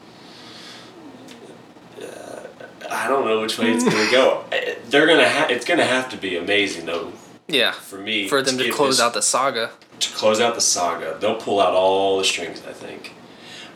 I 2.90 3.08
don't 3.08 3.24
know 3.24 3.40
which 3.40 3.58
way 3.58 3.72
it's 3.72 3.84
gonna 3.84 4.10
go. 4.10 4.44
Uh, 4.52 4.56
They're 4.88 5.06
gonna 5.06 5.28
ha- 5.28 5.46
It's 5.50 5.64
gonna 5.64 5.84
have 5.84 6.08
to 6.10 6.16
be 6.16 6.36
amazing 6.36 6.86
though 6.86 7.12
Yeah, 7.48 7.72
for 7.72 7.98
me. 7.98 8.28
for 8.28 8.42
them 8.42 8.58
to 8.58 8.64
give 8.64 8.74
close 8.74 8.96
this- 8.96 9.00
out 9.04 9.14
the 9.14 9.22
saga. 9.22 9.70
to 10.00 10.12
close 10.12 10.40
out 10.40 10.54
the 10.54 10.60
saga. 10.60 11.16
They'll 11.20 11.36
pull 11.40 11.60
out 11.60 11.72
all 11.74 12.18
the 12.18 12.24
strings. 12.24 12.62
I 12.68 12.72
think. 12.72 13.12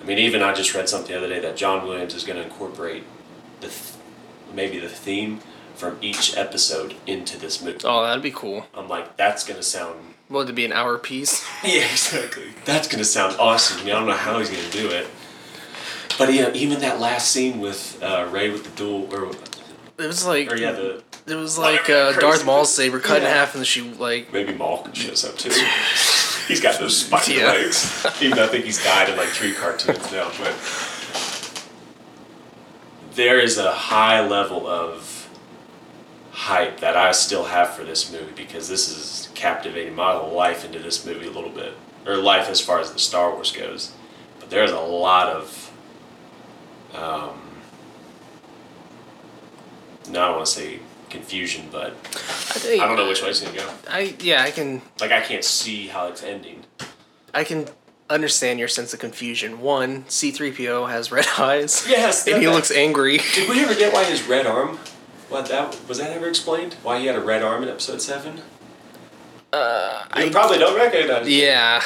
I 0.03 0.07
mean, 0.07 0.19
even 0.19 0.43
I 0.43 0.55
just 0.55 0.75
read 0.75 0.89
something 0.89 1.11
the 1.13 1.19
other 1.19 1.29
day 1.29 1.41
that 1.41 1.57
John 1.57 1.87
Williams 1.87 2.15
is 2.15 2.25
going 2.25 2.39
to 2.39 2.43
incorporate 2.45 3.05
the 3.61 3.69
th- 3.69 3.93
maybe 4.55 4.79
the 4.79 4.89
theme 4.89 5.41
from 5.75 5.99
each 6.01 6.35
episode 6.39 6.95
into 7.07 7.39
this 7.39 7.63
movie. 7.63 7.79
Oh, 7.85 8.03
that'd 8.03 8.23
be 8.23 8.31
cool. 8.31 8.67
I'm 8.75 8.89
like, 8.89 9.19
that's 9.19 9.45
going 9.45 9.59
to 9.59 9.63
sound 9.63 10.15
Would 10.31 10.49
it 10.49 10.55
be 10.55 10.65
an 10.65 10.73
hour 10.73 10.97
piece? 10.97 11.45
yeah, 11.65 11.83
exactly. 11.91 12.45
That's 12.65 12.89
gonna 12.89 13.05
sound 13.05 13.37
awesome. 13.39 13.81
I, 13.81 13.85
mean, 13.85 13.95
I 13.95 13.99
don't 13.99 14.09
know 14.09 14.15
how 14.15 14.39
he's 14.39 14.49
gonna 14.51 14.71
do 14.71 14.89
it. 14.89 15.07
But 16.21 16.35
yeah, 16.35 16.53
even 16.53 16.81
that 16.81 17.01
last 17.01 17.31
scene 17.31 17.61
with 17.61 17.99
uh, 18.03 18.29
Rey 18.31 18.51
with 18.51 18.65
the 18.65 18.71
dual, 18.77 19.09
or, 19.15 19.31
It 19.99 20.07
was 20.07 20.27
like 20.27 20.53
or 20.53 20.57
yeah, 20.57 20.73
the 20.73 21.03
it 21.27 21.35
was 21.35 21.57
like 21.57 21.89
uh, 21.89 22.13
Darth 22.21 22.45
Maul's 22.45 22.75
saber 22.75 23.01
cut 23.01 23.23
in 23.23 23.29
half, 23.29 23.55
and 23.55 23.67
she 23.67 23.81
like 23.83 24.33
maybe 24.33 24.53
Maul 24.53 24.83
can 24.83 24.93
shows 24.93 25.25
up 25.25 25.37
too. 25.39 25.49
he's 26.47 26.61
got 26.61 26.79
those 26.79 26.97
spiky 27.07 27.35
Yeah. 27.35 27.47
legs. 27.53 28.07
Even 28.21 28.37
though 28.37 28.45
I 28.45 28.49
think 28.49 28.67
he's 28.67 28.83
died 28.85 29.09
in 29.09 29.17
like 29.17 29.29
three 29.29 29.53
cartoons 29.55 30.13
now, 30.13 30.31
but 30.39 30.55
there 33.15 33.41
is 33.41 33.59
a 33.59 33.73
high 33.73 34.27
level 34.27 34.67
of 34.67 35.29
hype 36.33 36.81
that 36.81 36.97
I 36.97 37.13
still 37.13 37.45
have 37.45 37.71
for 37.75 37.85
this 37.85 38.11
movie 38.13 38.33
because 38.37 38.69
this 38.69 38.89
is 38.89 39.29
captivating 39.35 39.95
my 39.95 40.13
life 40.13 40.65
into 40.65 40.79
this 40.79 41.05
movie 41.05 41.27
a 41.27 41.31
little 41.31 41.51
bit, 41.51 41.75
or 42.07 42.17
life 42.17 42.49
as 42.49 42.61
far 42.61 42.79
as 42.79 42.93
the 42.93 42.99
Star 42.99 43.33
Wars 43.33 43.53
goes. 43.53 43.93
But 44.39 44.51
there's 44.51 44.71
a 44.71 44.81
lot 44.81 45.29
of, 45.29 45.60
um, 46.95 47.41
no, 50.11 50.23
I 50.23 50.27
don't 50.27 50.37
want 50.37 50.47
to 50.47 50.53
say 50.53 50.81
confusion, 51.09 51.69
but 51.71 51.91
I, 51.91 52.59
think, 52.59 52.83
I 52.83 52.87
don't 52.87 52.97
know 52.97 53.09
which 53.09 53.23
way 53.23 53.31
it's 53.31 53.41
gonna 53.41 53.57
go. 53.57 53.69
I 53.89 54.15
yeah, 54.21 54.43
I 54.43 54.51
can 54.51 54.83
Like 55.01 55.13
I 55.13 55.21
can't 55.21 55.45
see 55.45 55.87
how 55.89 56.07
it's 56.09 56.23
ending. 56.23 56.65
I 57.35 57.45
can 57.45 57.69
understand 58.09 58.59
your 58.59 58.69
sense 58.69 58.93
of 58.93 58.99
confusion. 59.01 59.61
One, 59.61 60.03
C3PO 60.05 60.89
has 60.91 61.13
red 61.13 61.27
eyes. 61.39 61.87
Yes, 61.89 62.27
and 62.27 62.39
he 62.39 62.47
that- 62.47 62.53
looks 62.53 62.71
angry. 62.71 63.19
Did 63.35 63.49
we 63.49 63.61
ever 63.63 63.75
get 63.75 63.93
why 63.93 64.05
his 64.05 64.23
red 64.27 64.47
arm? 64.47 64.79
What 65.29 65.47
that 65.47 65.79
was 65.89 65.99
that 65.99 66.11
ever 66.11 66.29
explained? 66.29 66.75
Why 66.83 66.99
he 66.99 67.07
had 67.07 67.15
a 67.17 67.21
red 67.21 67.43
arm 67.43 67.63
in 67.63 67.69
episode 67.69 68.03
seven? 68.03 68.41
Uh, 69.53 70.05
You 70.17 70.25
I, 70.27 70.29
probably 70.31 70.59
don't 70.59 70.77
recognize. 70.77 71.27
me. 71.27 71.43
yeah, 71.45 71.83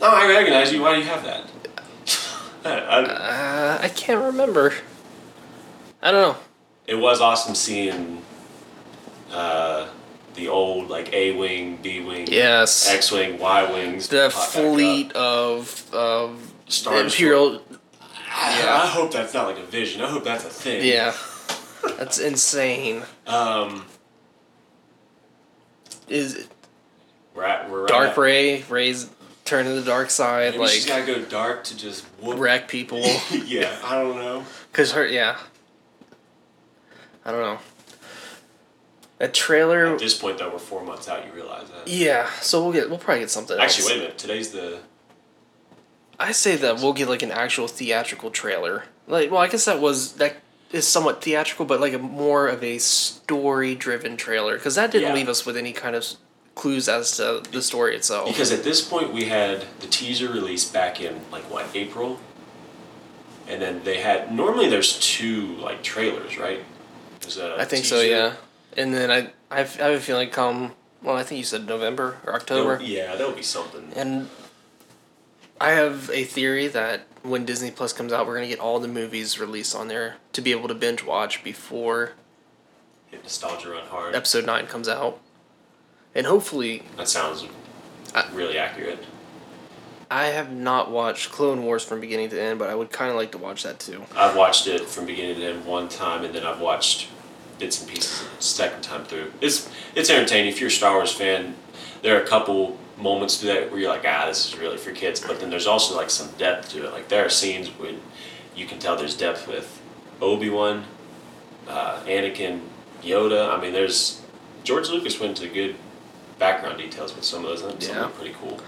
No, 0.00 0.08
I 0.08 0.28
recognize 0.28 0.70
you. 0.72 0.82
Why 0.82 0.94
do 0.94 1.00
you 1.00 1.06
have 1.06 1.24
that? 1.24 1.44
I, 2.64 2.68
I, 2.70 3.02
uh, 3.02 3.78
I 3.82 3.88
can't 3.88 4.22
remember. 4.22 4.74
I 6.02 6.10
don't 6.10 6.20
know. 6.34 6.36
it 6.86 6.94
was 6.96 7.20
awesome 7.20 7.54
seeing 7.54 8.22
uh, 9.32 9.88
the 10.34 10.48
old 10.48 10.88
like 10.88 11.12
A 11.12 11.32
wing, 11.32 11.78
B 11.82 12.00
wing, 12.00 12.26
Yes. 12.28 12.88
X 12.88 13.10
wing, 13.12 13.38
Y 13.38 13.72
wings. 13.72 14.08
The 14.08 14.30
fleet 14.30 15.12
of 15.12 15.92
of 15.94 16.52
Star 16.68 17.00
Imperial. 17.00 17.62
I, 18.32 18.82
I 18.82 18.86
hope 18.86 19.10
that's 19.12 19.34
not 19.34 19.46
like 19.46 19.58
a 19.58 19.64
vision. 19.66 20.02
I 20.02 20.08
hope 20.08 20.24
that's 20.24 20.44
a 20.44 20.50
thing. 20.50 20.84
Yeah, 20.86 21.14
that's 21.98 22.18
insane. 22.18 23.02
Um, 23.26 23.84
Is 26.08 26.46
we're 27.34 27.44
at 27.44 27.70
we're 27.70 27.86
Dark 27.86 28.10
at, 28.10 28.16
Rey 28.16 28.62
Rey's 28.68 29.08
turn 29.50 29.64
to 29.66 29.72
the 29.72 29.82
dark 29.82 30.10
side 30.10 30.54
Maybe 30.54 30.68
she's 30.68 30.88
like 30.88 31.06
gotta 31.06 31.20
go 31.20 31.24
dark 31.28 31.64
to 31.64 31.76
just 31.76 32.04
whoop. 32.22 32.38
wreck 32.38 32.68
people? 32.68 33.00
yeah, 33.46 33.76
I 33.84 34.00
don't 34.00 34.16
know. 34.16 34.44
Cause 34.72 34.92
her 34.92 35.04
yeah. 35.06 35.36
I 37.24 37.32
don't 37.32 37.40
know. 37.42 37.58
That 39.18 39.34
trailer. 39.34 39.86
At 39.86 39.98
this 39.98 40.16
point, 40.16 40.38
though, 40.38 40.48
we're 40.50 40.58
four 40.58 40.82
months 40.82 41.06
out. 41.08 41.26
You 41.26 41.32
realize 41.32 41.68
that? 41.68 41.86
Yeah, 41.88 42.30
so 42.40 42.62
we'll 42.62 42.72
get 42.72 42.88
we'll 42.88 42.98
probably 42.98 43.20
get 43.20 43.30
something. 43.30 43.58
Actually, 43.58 43.82
else. 43.82 43.90
wait 43.90 43.96
a 43.96 44.00
minute. 44.02 44.18
Today's 44.18 44.50
the 44.52 44.78
I 46.18 46.32
say 46.32 46.56
that 46.56 46.76
we'll 46.76 46.92
get 46.92 47.08
like 47.08 47.22
an 47.22 47.30
actual 47.32 47.66
theatrical 47.66 48.30
trailer. 48.30 48.84
Like, 49.06 49.30
well, 49.30 49.40
I 49.40 49.48
guess 49.48 49.64
that 49.64 49.80
was 49.80 50.12
that 50.14 50.36
is 50.70 50.86
somewhat 50.86 51.22
theatrical, 51.22 51.66
but 51.66 51.80
like 51.80 51.92
a 51.92 51.98
more 51.98 52.46
of 52.46 52.62
a 52.62 52.78
story-driven 52.78 54.16
trailer 54.16 54.54
because 54.54 54.76
that 54.76 54.90
didn't 54.92 55.08
Yeah. 55.08 55.14
leave 55.14 55.28
us 55.28 55.44
with 55.44 55.56
any 55.56 55.72
kind 55.72 55.96
of 55.96 56.06
clues 56.60 56.88
as 56.88 57.16
to 57.16 57.42
the 57.52 57.62
story 57.62 57.96
itself. 57.96 58.28
because 58.28 58.52
at 58.52 58.62
this 58.62 58.80
point 58.86 59.12
we 59.12 59.24
had 59.24 59.64
the 59.80 59.86
teaser 59.86 60.28
released 60.28 60.72
back 60.72 61.00
in 61.00 61.20
like 61.32 61.42
what 61.50 61.66
April, 61.74 62.18
and 63.48 63.60
then 63.62 63.82
they 63.84 64.00
had 64.00 64.32
normally 64.32 64.68
there's 64.68 64.98
two 65.00 65.56
like 65.56 65.82
trailers, 65.82 66.38
right? 66.38 66.60
I 67.58 67.64
think 67.64 67.84
so, 67.84 68.00
yeah. 68.00 68.34
And 68.76 68.92
then 68.94 69.10
I 69.10 69.30
I 69.50 69.58
have 69.62 69.80
a 69.80 70.00
feeling 70.00 70.30
come 70.30 70.72
well, 71.02 71.16
I 71.16 71.22
think 71.22 71.38
you 71.38 71.44
said 71.44 71.66
November 71.66 72.18
or 72.26 72.34
October. 72.34 72.76
There'll- 72.76 72.82
yeah, 72.90 73.16
there'll 73.16 73.32
be 73.32 73.42
something. 73.42 73.90
And 73.96 74.28
I 75.58 75.70
have 75.70 76.10
a 76.12 76.24
theory 76.24 76.68
that 76.68 77.06
when 77.22 77.44
Disney 77.46 77.70
Plus 77.70 77.92
comes 77.94 78.12
out, 78.12 78.26
we're 78.26 78.34
gonna 78.34 78.48
get 78.48 78.60
all 78.60 78.80
the 78.80 78.88
movies 78.88 79.38
released 79.40 79.74
on 79.74 79.88
there 79.88 80.16
to 80.32 80.40
be 80.42 80.50
able 80.52 80.68
to 80.68 80.74
binge 80.74 81.02
watch 81.04 81.42
before 81.42 82.12
Hit 83.10 83.22
nostalgia 83.22 83.70
run 83.70 83.86
hard. 83.86 84.14
Episode 84.14 84.44
Nine 84.46 84.66
comes 84.66 84.88
out, 84.88 85.18
and 86.14 86.26
hopefully, 86.26 86.82
That 86.96 87.08
sounds 87.08 87.44
I- 88.14 88.26
really 88.32 88.58
accurate. 88.58 89.04
I 90.10 90.26
have 90.26 90.50
not 90.50 90.90
watched 90.90 91.30
Clone 91.30 91.62
Wars 91.64 91.84
from 91.84 92.00
beginning 92.00 92.30
to 92.30 92.40
end, 92.40 92.58
but 92.58 92.68
I 92.68 92.74
would 92.74 92.90
kind 92.90 93.10
of 93.10 93.16
like 93.16 93.30
to 93.32 93.38
watch 93.38 93.62
that 93.62 93.78
too. 93.78 94.02
I've 94.16 94.34
watched 94.34 94.66
it 94.66 94.82
from 94.86 95.06
beginning 95.06 95.36
to 95.36 95.44
end 95.46 95.64
one 95.64 95.88
time, 95.88 96.24
and 96.24 96.34
then 96.34 96.44
I've 96.44 96.60
watched 96.60 97.06
bits 97.60 97.80
and 97.80 97.88
pieces 97.88 98.24
a 98.38 98.42
second 98.42 98.82
time 98.82 99.04
through. 99.04 99.30
It's 99.40 99.68
it's 99.94 100.10
entertaining. 100.10 100.48
If 100.50 100.60
you're 100.60 100.68
a 100.68 100.72
Star 100.72 100.94
Wars 100.96 101.12
fan, 101.12 101.54
there 102.02 102.18
are 102.18 102.22
a 102.22 102.26
couple 102.26 102.76
moments 102.96 103.38
to 103.38 103.46
that 103.46 103.70
where 103.70 103.78
you're 103.80 103.88
like, 103.90 104.04
ah, 104.04 104.26
this 104.26 104.46
is 104.48 104.58
really 104.58 104.78
for 104.78 104.90
kids. 104.90 105.20
But 105.20 105.38
then 105.38 105.48
there's 105.48 105.68
also 105.68 105.94
like 105.96 106.10
some 106.10 106.28
depth 106.38 106.70
to 106.70 106.86
it. 106.86 106.92
Like 106.92 107.08
there 107.08 107.24
are 107.24 107.28
scenes 107.28 107.68
where 107.68 107.92
you 108.56 108.66
can 108.66 108.80
tell 108.80 108.96
there's 108.96 109.16
depth 109.16 109.46
with 109.46 109.80
Obi 110.20 110.50
Wan, 110.50 110.84
uh, 111.68 112.00
Anakin, 112.06 112.62
Yoda. 113.02 113.56
I 113.56 113.60
mean, 113.60 113.72
there's 113.72 114.20
George 114.64 114.88
Lucas 114.90 115.20
went 115.20 115.40
into 115.40 115.54
good 115.54 115.76
background 116.40 116.78
details 116.78 117.14
with 117.14 117.24
some 117.24 117.44
of 117.44 117.50
those. 117.50 117.60
Some 117.60 117.96
Yeah. 117.96 118.06
are 118.06 118.08
pretty 118.08 118.34
cool. 118.40 118.58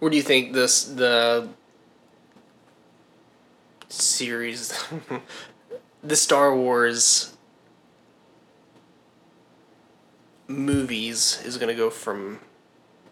Where 0.00 0.10
do 0.10 0.16
you 0.16 0.22
think 0.24 0.52
this 0.52 0.82
the 0.82 1.46
series, 3.88 4.72
the 6.02 6.16
Star 6.16 6.56
Wars 6.56 7.36
movies 10.48 11.40
is 11.44 11.56
gonna 11.56 11.74
go 11.74 11.90
from 11.90 12.40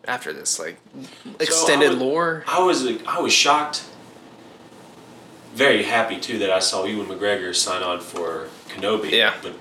after 0.06 0.32
this? 0.32 0.58
Like 0.58 0.78
extended 1.38 1.90
would- 1.90 1.98
lore. 1.98 2.44
I 2.48 2.60
was 2.60 2.84
I 3.06 3.20
was 3.20 3.32
shocked, 3.32 3.84
very 5.54 5.84
happy 5.84 6.18
too 6.18 6.38
that 6.38 6.50
I 6.50 6.58
saw 6.58 6.84
Ewan 6.84 7.06
McGregor 7.06 7.54
sign 7.54 7.82
on 7.82 8.00
for 8.00 8.48
Kenobi. 8.68 9.10
Yeah. 9.12 9.34
But 9.42 9.54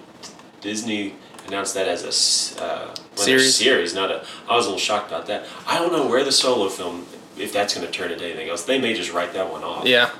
Disney 0.62 1.14
announced 1.50 1.74
that 1.74 1.88
as 1.88 2.56
a 2.56 2.64
uh, 2.64 2.96
Series. 3.16 3.56
Series, 3.56 3.94
not 3.94 4.12
a. 4.12 4.26
I 4.48 4.56
was 4.56 4.66
a 4.66 4.70
little 4.70 4.80
shocked 4.80 5.08
about 5.08 5.26
that. 5.28 5.46
I 5.68 5.78
don't 5.78 5.92
know 5.92 6.08
where 6.08 6.24
the 6.24 6.32
solo 6.32 6.70
film, 6.70 7.06
if 7.38 7.52
that's 7.52 7.76
going 7.76 7.86
to 7.86 7.92
turn 7.92 8.12
into 8.12 8.26
anything 8.26 8.50
else. 8.50 8.64
They 8.64 8.80
may 8.80 8.94
just 8.94 9.12
write 9.12 9.34
that 9.34 9.52
one 9.52 9.64
off. 9.64 9.86
Yeah. 9.86 10.12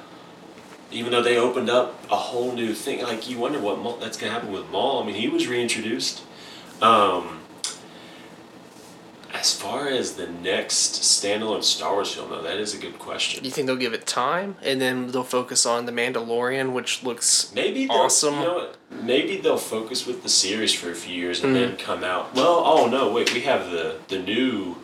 Even 0.92 1.12
though 1.12 1.22
they 1.22 1.38
opened 1.38 1.70
up 1.70 2.04
a 2.12 2.16
whole 2.16 2.52
new 2.52 2.74
thing, 2.74 3.04
like 3.04 3.30
you 3.30 3.38
wonder 3.38 3.60
what 3.60 3.80
Maul, 3.80 3.98
that's 3.98 4.18
going 4.18 4.34
to 4.34 4.34
happen 4.34 4.52
with 4.52 4.70
Maul. 4.70 5.02
I 5.02 5.06
mean, 5.06 5.16
he 5.16 5.30
was 5.30 5.48
reintroduced. 5.48 6.24
Um, 6.82 7.40
as 9.34 9.54
far 9.54 9.88
as 9.88 10.16
the 10.16 10.28
next 10.28 10.96
standalone 10.96 11.64
Star 11.64 11.94
Wars 11.94 12.14
film, 12.14 12.32
though, 12.32 12.42
that 12.42 12.58
is 12.58 12.74
a 12.74 12.78
good 12.78 12.98
question. 12.98 13.44
Do 13.44 13.48
you 13.48 13.54
think 13.54 13.68
they'll 13.68 13.76
give 13.76 13.94
it 13.94 14.08
time 14.08 14.56
and 14.64 14.82
then 14.82 15.12
they'll 15.12 15.24
focus 15.24 15.66
on 15.66 15.86
the 15.86 15.92
Mandalorian, 15.92 16.74
which 16.74 17.04
looks 17.04 17.54
Maybe 17.54 17.88
Awesome. 17.88 18.36
You 18.36 18.42
know 18.42 18.56
what? 18.56 18.79
Maybe 19.02 19.38
they'll 19.38 19.58
focus 19.58 20.06
with 20.06 20.24
the 20.24 20.30
series 20.30 20.74
for 20.74 20.92
a 20.92 20.96
few 20.96 21.16
years 21.16 21.44
and 21.44 21.56
then 21.56 21.78
come 21.78 22.04
out. 22.04 22.34
Well, 22.36 22.62
oh 22.66 22.88
no, 22.88 23.12
wait, 23.12 23.34
we 23.34 23.42
have 23.42 23.72
the 23.72 23.98
the 24.08 24.20
new 24.20 24.78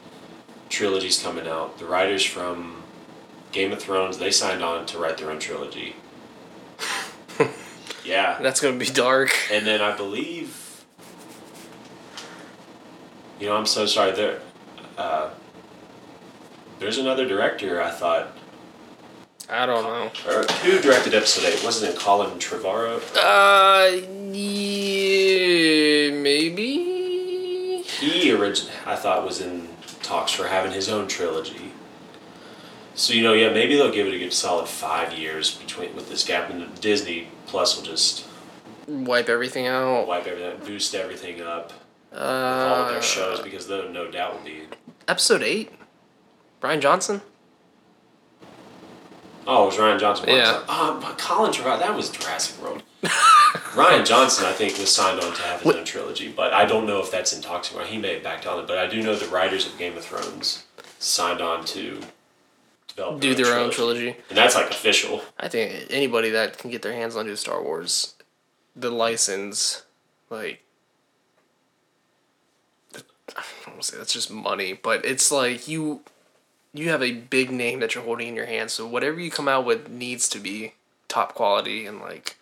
trilogies 0.70 1.22
coming 1.22 1.48
out. 1.48 1.78
The 1.78 1.86
writers 1.86 2.24
from 2.24 2.84
Game 3.52 3.72
of 3.72 3.80
Thrones 3.80 4.18
they 4.18 4.32
signed 4.32 4.64
on 4.64 4.86
to 4.88 4.98
write 4.98 5.18
their 5.18 5.32
own 5.32 5.40
trilogy. 5.40 5.96
yeah, 8.06 8.40
that's 8.42 8.60
gonna 8.62 8.78
be 8.78 8.86
dark. 8.86 9.32
and 9.52 9.66
then 9.66 9.82
I 9.82 9.96
believe. 9.96 10.86
You 13.40 13.48
know, 13.48 13.58
I'm 13.58 13.66
so 13.66 13.86
sorry. 13.86 14.12
There, 14.14 14.40
uh, 14.98 15.32
there's 16.80 16.98
another 16.98 17.28
director. 17.28 17.82
I 17.82 17.92
thought, 17.92 18.38
I 19.50 19.66
don't 19.66 19.84
know. 19.84 20.12
or 20.32 20.44
who 20.44 20.80
directed 20.82 21.14
episode 21.14 21.46
eight? 21.46 21.64
Wasn't 21.64 21.94
it 21.94 22.00
Colin 22.00 22.32
Trevorrow? 22.40 23.00
Uh, 23.16 23.92
yeah, 25.26 26.12
maybe. 26.20 27.82
he 27.84 28.34
origin 28.34 28.68
I 28.86 28.96
thought 28.96 29.24
was 29.26 29.42
in 29.42 29.68
talks 30.02 30.32
for 30.32 30.48
having 30.48 30.72
his 30.72 30.90
own 30.90 31.08
trilogy. 31.08 31.72
So 32.96 33.14
you 33.14 33.22
know, 33.24 33.34
yeah, 33.34 33.52
maybe 33.52 33.76
they'll 33.76 33.92
give 33.92 34.08
it 34.08 34.14
a 34.14 34.20
good 34.20 34.34
solid 34.34 34.68
five 34.68 35.14
years 35.14 35.54
between 35.56 35.96
with 35.96 36.10
this 36.10 36.24
gap, 36.26 36.50
and 36.50 36.80
Disney 36.82 37.28
Plus 37.46 37.76
will 37.78 37.84
just 37.84 38.26
Wipe 38.88 39.30
everything 39.30 39.68
out. 39.68 40.08
wipe 40.08 40.26
everything, 40.28 40.60
boost 40.66 40.94
everything 40.96 41.42
up 41.42 41.74
with 42.12 42.20
all 42.22 42.26
of 42.28 42.88
Uh, 42.88 42.92
their 42.92 43.02
shows 43.02 43.42
because 43.42 43.68
there 43.68 43.90
no 43.90 44.10
doubt 44.10 44.38
will 44.38 44.46
be. 44.46 44.62
episode 45.08 45.42
eight. 45.44 45.72
Brian 46.60 46.80
Johnson. 46.82 47.22
Oh, 49.48 49.64
it 49.64 49.66
was 49.68 49.76
Rian 49.78 50.00
Johnson. 50.00 50.28
Yeah. 50.30 50.64
Uh, 50.68 51.00
but 51.00 51.18
Colin 51.18 51.52
Trevorrow, 51.52 51.78
that 51.80 51.96
was 51.96 52.10
Jurassic 52.10 52.62
World. 52.62 52.82
Rian 53.04 54.06
Johnson, 54.06 54.46
I 54.46 54.54
think, 54.54 54.78
was 54.80 54.94
signed 54.94 55.20
on 55.20 55.34
to 55.36 55.42
have 55.44 55.60
his 55.62 55.66
What- 55.66 55.76
own 55.78 55.86
trilogy, 55.86 56.30
but 56.32 56.52
I 56.54 56.66
don't 56.66 56.88
know 56.88 57.00
if 57.00 57.12
that's 57.12 57.32
in 57.34 57.42
talks 57.42 57.70
anymore. 57.70 57.88
He 57.88 57.98
may 57.98 58.16
have 58.16 58.24
backed 58.24 58.48
on 58.48 58.60
it, 58.60 58.68
but 58.68 58.78
I 58.78 58.88
do 58.88 59.04
know 59.04 59.16
the 59.16 59.28
writers 59.28 59.68
of 59.68 59.78
Game 59.78 59.96
of 59.98 60.04
Thrones 60.04 60.64
signed 61.00 61.42
on 61.42 61.64
to 61.66 62.02
develop 62.88 63.20
Do 63.20 63.36
their 63.36 63.60
own 63.60 63.70
trilogy. 63.72 64.16
and 64.30 64.38
that's 64.38 64.56
like 64.56 64.70
official. 64.72 65.22
I 65.38 65.48
think 65.48 65.88
anybody 65.92 66.30
that 66.32 66.58
can 66.58 66.72
get 66.72 66.82
their 66.82 66.94
hands 66.94 67.16
onto 67.16 67.36
Star 67.36 67.62
Wars, 67.62 68.16
the 68.76 68.90
license, 68.90 69.84
like, 70.32 70.64
I 72.96 73.44
don't 73.66 73.74
want 73.76 73.82
to 73.82 73.92
say 73.92 73.98
that's 73.98 74.14
just 74.14 74.32
money, 74.32 74.74
but 74.74 75.04
it's 75.06 75.32
like 75.32 75.68
you, 75.68 76.02
you 76.76 76.90
have 76.90 77.02
a 77.02 77.12
big 77.12 77.52
name 77.52 77.80
that 77.80 77.96
you're 77.96 78.04
holding 78.04 78.28
in 78.28 78.36
your 78.36 78.46
hand. 78.46 78.70
So 78.70 78.86
whatever 78.86 79.20
you 79.20 79.32
come 79.32 79.48
out 79.48 79.66
with 79.66 79.90
needs 79.90 80.28
to 80.30 80.40
be 80.40 80.74
top 81.08 81.34
quality 81.34 81.86
and 81.86 82.00
like, 82.00 82.38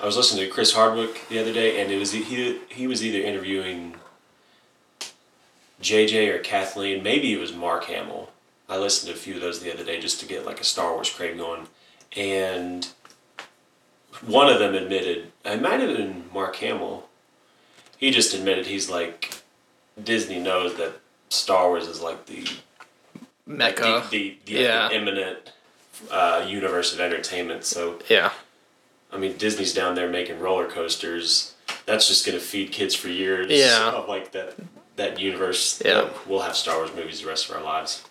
I 0.00 0.06
was 0.06 0.16
listening 0.16 0.44
to 0.44 0.50
Chris 0.50 0.74
Hardwick 0.74 1.28
the 1.28 1.40
other 1.40 1.52
day, 1.52 1.80
and 1.80 1.90
it 1.90 1.98
was 1.98 2.12
he 2.12 2.60
he 2.68 2.86
was 2.86 3.04
either 3.04 3.18
interviewing 3.26 3.96
JJ 5.82 6.34
or 6.34 6.38
Kathleen, 6.38 7.02
maybe 7.02 7.32
it 7.32 7.40
was 7.40 7.52
Mark 7.52 7.84
Hamill. 7.84 8.30
I 8.68 8.76
listened 8.76 9.12
to 9.12 9.18
a 9.18 9.20
few 9.20 9.36
of 9.36 9.40
those 9.40 9.60
the 9.60 9.72
other 9.72 9.84
day 9.84 10.00
just 10.00 10.20
to 10.20 10.26
get 10.26 10.44
like 10.44 10.60
a 10.60 10.64
Star 10.64 10.92
Wars 10.92 11.10
crave 11.10 11.36
going, 11.36 11.66
and 12.16 12.88
one 14.24 14.52
of 14.52 14.58
them 14.58 14.74
admitted 14.74 15.32
it 15.44 15.62
might 15.62 15.80
have 15.80 15.96
been 15.96 16.24
Mark 16.32 16.56
Hamill. 16.56 17.08
He 17.96 18.10
just 18.10 18.34
admitted 18.34 18.66
he's 18.66 18.90
like 18.90 19.42
Disney 20.02 20.38
knows 20.38 20.76
that 20.76 21.00
Star 21.28 21.68
Wars 21.68 21.88
is 21.88 22.00
like 22.00 22.26
the 22.26 22.46
Mecca. 23.48 23.82
like 23.82 24.10
the, 24.10 24.36
the, 24.44 24.52
the, 24.54 24.60
Yeah. 24.62 24.88
the 24.88 24.94
imminent 24.96 25.52
uh, 26.10 26.44
universe 26.48 26.92
of 26.94 27.00
entertainment. 27.00 27.64
So 27.64 27.98
yeah. 28.08 28.30
I 29.12 29.16
mean, 29.16 29.36
Disney's 29.38 29.72
down 29.74 29.94
there 29.94 30.08
making 30.08 30.38
roller 30.38 30.68
coasters. 30.68 31.54
That's 31.86 32.06
just 32.06 32.24
gonna 32.26 32.38
feed 32.38 32.70
kids 32.72 32.94
for 32.94 33.08
years. 33.08 33.50
Yeah. 33.50 33.90
Of 33.92 34.08
like 34.08 34.32
that 34.32 34.54
that 34.96 35.18
universe. 35.18 35.82
Yeah. 35.84 36.02
that 36.02 36.28
We'll 36.28 36.42
have 36.42 36.54
Star 36.56 36.76
Wars 36.76 36.90
movies 36.94 37.22
the 37.22 37.28
rest 37.28 37.48
of 37.48 37.56
our 37.56 37.62
lives. 37.62 38.04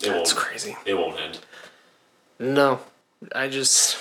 It 0.00 0.06
That's 0.08 0.34
won't. 0.34 0.44
crazy. 0.44 0.76
It 0.84 0.94
won't 0.94 1.20
end. 1.20 1.38
No, 2.40 2.80
I 3.36 3.48
just, 3.48 3.96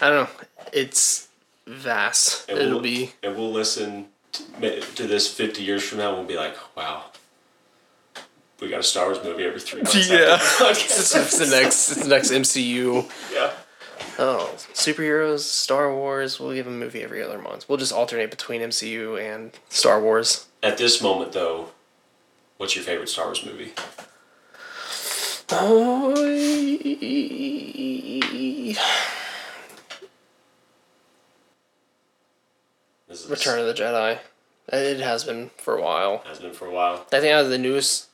I 0.00 0.08
don't 0.08 0.24
know. 0.24 0.30
It's 0.72 1.28
vast. 1.66 2.48
And 2.48 2.58
It'll 2.58 2.72
we'll, 2.74 2.80
be. 2.80 3.12
And 3.22 3.36
we'll 3.36 3.52
listen 3.52 4.06
to, 4.32 4.80
to 4.80 5.06
this 5.06 5.28
fifty 5.28 5.62
years 5.62 5.82
from 5.82 5.98
now. 5.98 6.14
We'll 6.14 6.24
be 6.24 6.36
like, 6.36 6.56
wow. 6.76 7.04
We 8.62 8.68
got 8.68 8.78
a 8.80 8.84
Star 8.84 9.06
Wars 9.06 9.18
movie 9.24 9.42
every 9.44 9.58
three 9.60 9.82
months. 9.82 9.96
after 9.96 10.14
Yeah. 10.14 10.36
the 10.36 10.36
podcast. 10.64 11.00
It's, 11.00 11.14
it's 11.16 11.38
the 11.38 11.46
next. 11.56 11.90
It's 11.90 12.02
the 12.04 12.08
next 12.08 12.30
MCU. 12.30 13.10
yeah. 13.34 13.50
Oh, 14.18 14.50
superheroes, 14.72 15.40
Star 15.40 15.92
Wars. 15.92 16.38
We'll 16.38 16.54
give 16.54 16.68
a 16.68 16.70
movie 16.70 17.02
every 17.02 17.22
other 17.22 17.38
month. 17.38 17.68
We'll 17.68 17.78
just 17.78 17.92
alternate 17.92 18.30
between 18.30 18.60
MCU 18.60 19.20
and 19.20 19.50
Star 19.68 20.00
Wars. 20.00 20.46
At 20.62 20.78
this 20.78 21.02
moment, 21.02 21.32
though, 21.32 21.70
what's 22.58 22.76
your 22.76 22.84
favorite 22.84 23.08
Star 23.08 23.26
Wars 23.26 23.44
movie? 23.44 23.72
Return 33.28 33.58
of 33.58 33.66
the 33.66 33.74
Jedi. 33.74 34.18
It 34.68 35.00
has 35.00 35.24
been 35.24 35.50
for 35.58 35.76
a 35.76 35.82
while. 35.82 36.22
has 36.26 36.38
been 36.38 36.52
for 36.54 36.66
a 36.66 36.70
while. 36.70 37.06
I 37.12 37.20
think 37.20 37.32
out 37.32 37.44
of 37.44 37.50
the 37.50 37.58
newest, 37.58 38.08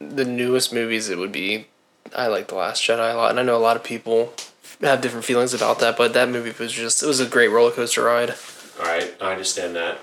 the 0.00 0.24
newest 0.24 0.72
movies, 0.72 1.08
it 1.08 1.18
would 1.18 1.32
be. 1.32 1.66
I 2.14 2.28
like 2.28 2.48
the 2.48 2.54
Last 2.54 2.82
Jedi 2.82 3.12
a 3.12 3.16
lot, 3.16 3.30
and 3.30 3.40
I 3.40 3.42
know 3.42 3.56
a 3.56 3.58
lot 3.58 3.76
of 3.76 3.82
people 3.84 4.32
have 4.80 5.00
different 5.00 5.24
feelings 5.24 5.54
about 5.54 5.80
that. 5.80 5.96
But 5.96 6.12
that 6.14 6.28
movie 6.28 6.52
was 6.58 6.72
just 6.72 7.02
it 7.02 7.06
was 7.06 7.20
a 7.20 7.26
great 7.26 7.48
roller 7.48 7.72
coaster 7.72 8.04
ride. 8.04 8.34
All 8.78 8.86
right, 8.86 9.14
I 9.20 9.32
understand 9.32 9.74
that. 9.76 9.98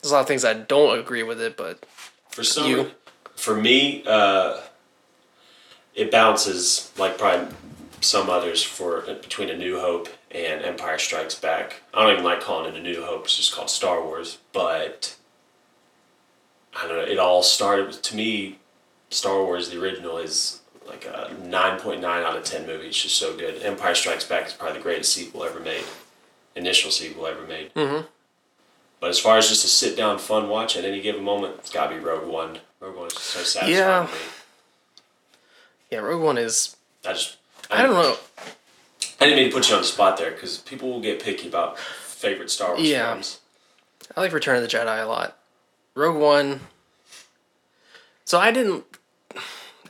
There's 0.00 0.10
a 0.10 0.14
lot 0.14 0.20
of 0.22 0.28
things 0.28 0.44
I 0.44 0.54
don't 0.54 0.98
agree 0.98 1.22
with 1.22 1.40
it, 1.40 1.56
but 1.56 1.84
For 2.30 2.44
some, 2.44 2.70
You? 2.70 2.90
for 3.34 3.56
me, 3.56 4.02
uh, 4.06 4.60
it 5.94 6.10
bounces 6.10 6.92
like 6.96 7.18
probably 7.18 7.54
some 8.00 8.28
others 8.30 8.62
for 8.62 9.00
between 9.02 9.48
A 9.50 9.56
New 9.56 9.80
Hope 9.80 10.08
and 10.30 10.64
Empire 10.64 10.98
Strikes 10.98 11.34
Back. 11.34 11.82
I 11.94 12.02
don't 12.02 12.12
even 12.12 12.24
like 12.24 12.40
calling 12.40 12.72
it 12.74 12.78
A 12.78 12.82
New 12.82 13.02
Hope; 13.04 13.24
it's 13.24 13.36
just 13.36 13.54
called 13.54 13.70
Star 13.70 14.02
Wars. 14.02 14.38
But 14.52 15.16
I 16.74 16.86
don't 16.86 16.96
know. 16.96 17.04
It 17.04 17.18
all 17.18 17.42
started 17.42 17.86
with, 17.88 18.02
to 18.02 18.16
me. 18.16 18.58
Star 19.10 19.42
Wars, 19.44 19.70
the 19.70 19.80
original, 19.80 20.18
is 20.18 20.60
like 20.86 21.04
a 21.06 21.34
nine 21.42 21.78
point 21.80 22.00
nine 22.00 22.22
out 22.24 22.36
of 22.36 22.44
ten 22.44 22.66
movie. 22.66 22.88
It's 22.88 23.02
just 23.02 23.16
so 23.16 23.36
good. 23.36 23.62
Empire 23.62 23.94
Strikes 23.94 24.24
Back 24.24 24.46
is 24.46 24.52
probably 24.52 24.78
the 24.78 24.82
greatest 24.82 25.12
sequel 25.12 25.44
ever 25.44 25.60
made. 25.60 25.84
Initial 26.54 26.90
sequel 26.90 27.26
ever 27.26 27.42
made. 27.46 27.72
Mhm. 27.74 28.06
But 29.00 29.10
as 29.10 29.18
far 29.18 29.36
as 29.38 29.48
just 29.48 29.64
a 29.64 29.68
sit 29.68 29.96
down 29.96 30.18
fun 30.18 30.48
watch 30.48 30.76
at 30.76 30.84
any 30.84 31.00
given 31.00 31.22
moment, 31.22 31.56
it's 31.58 31.70
gotta 31.70 31.94
be 31.94 32.00
Rogue 32.00 32.26
One. 32.26 32.60
Rogue 32.80 32.96
One 32.96 33.06
is 33.08 33.12
just 33.14 33.26
so 33.26 33.38
satisfying 33.42 33.72
Yeah. 33.74 34.06
to 34.06 34.12
me. 34.12 34.18
yeah, 35.90 35.98
Rogue 35.98 36.22
One 36.22 36.38
is. 36.38 36.76
I 37.04 37.12
just 37.12 37.36
I 37.70 37.82
don't 37.82 37.94
know. 37.94 38.16
I 39.20 39.24
didn't 39.26 39.36
mean 39.36 39.50
to 39.50 39.54
put 39.56 39.68
you 39.68 39.74
on 39.74 39.80
the 39.82 39.86
spot 39.86 40.16
there 40.18 40.30
because 40.30 40.58
people 40.58 40.90
will 40.90 41.00
get 41.00 41.22
picky 41.22 41.48
about 41.48 41.78
favorite 41.78 42.50
Star 42.50 42.70
Wars 42.74 42.82
Yeah. 42.82 43.12
films. 43.12 43.38
I 44.16 44.20
like 44.20 44.32
Return 44.32 44.56
of 44.56 44.62
the 44.62 44.68
Jedi 44.68 45.02
a 45.02 45.06
lot. 45.06 45.36
Rogue 45.94 46.16
One. 46.16 46.66
So 48.24 48.38
I 48.38 48.50
didn't. 48.50 48.84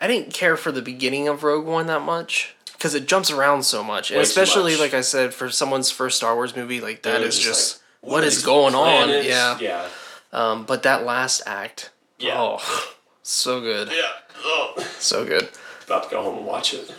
I 0.01 0.07
didn't 0.07 0.33
care 0.33 0.57
for 0.57 0.71
the 0.73 0.83
beginning 0.83 1.29
of 1.29 1.43
Rogue 1.43 1.67
One 1.67 1.87
that 1.87 2.03
much 2.03 2.55
because 2.73 2.95
it 2.95 3.07
jumps 3.07 3.31
around 3.31 3.63
so 3.65 3.83
much, 3.83 4.11
and 4.11 4.19
Way 4.19 4.23
especially 4.23 4.73
much. 4.73 4.81
like 4.81 4.95
I 4.95 5.01
said, 5.01 5.33
for 5.35 5.51
someone's 5.51 5.91
first 5.91 6.17
Star 6.19 6.35
Wars 6.35 6.55
movie, 6.57 6.81
like 6.81 7.03
that 7.03 7.23
is 7.23 7.39
just 7.39 7.83
like, 8.03 8.13
what 8.13 8.25
is 8.25 8.43
going 8.45 8.75
on? 8.75 9.09
Yeah. 9.25 9.59
Yeah. 9.61 9.89
Um, 10.33 10.65
but 10.67 10.83
that 10.83 11.05
last 11.05 11.43
act, 11.47 11.91
Yeah. 12.19 12.35
oh, 12.37 12.95
so 13.23 13.61
good, 13.61 13.89
Yeah. 13.89 14.03
Oh. 14.45 14.75
so 14.99 15.25
good. 15.25 15.49
About 15.87 16.05
to 16.05 16.11
go 16.11 16.23
home 16.23 16.39
and 16.39 16.47
watch 16.47 16.75
it. 16.75 16.93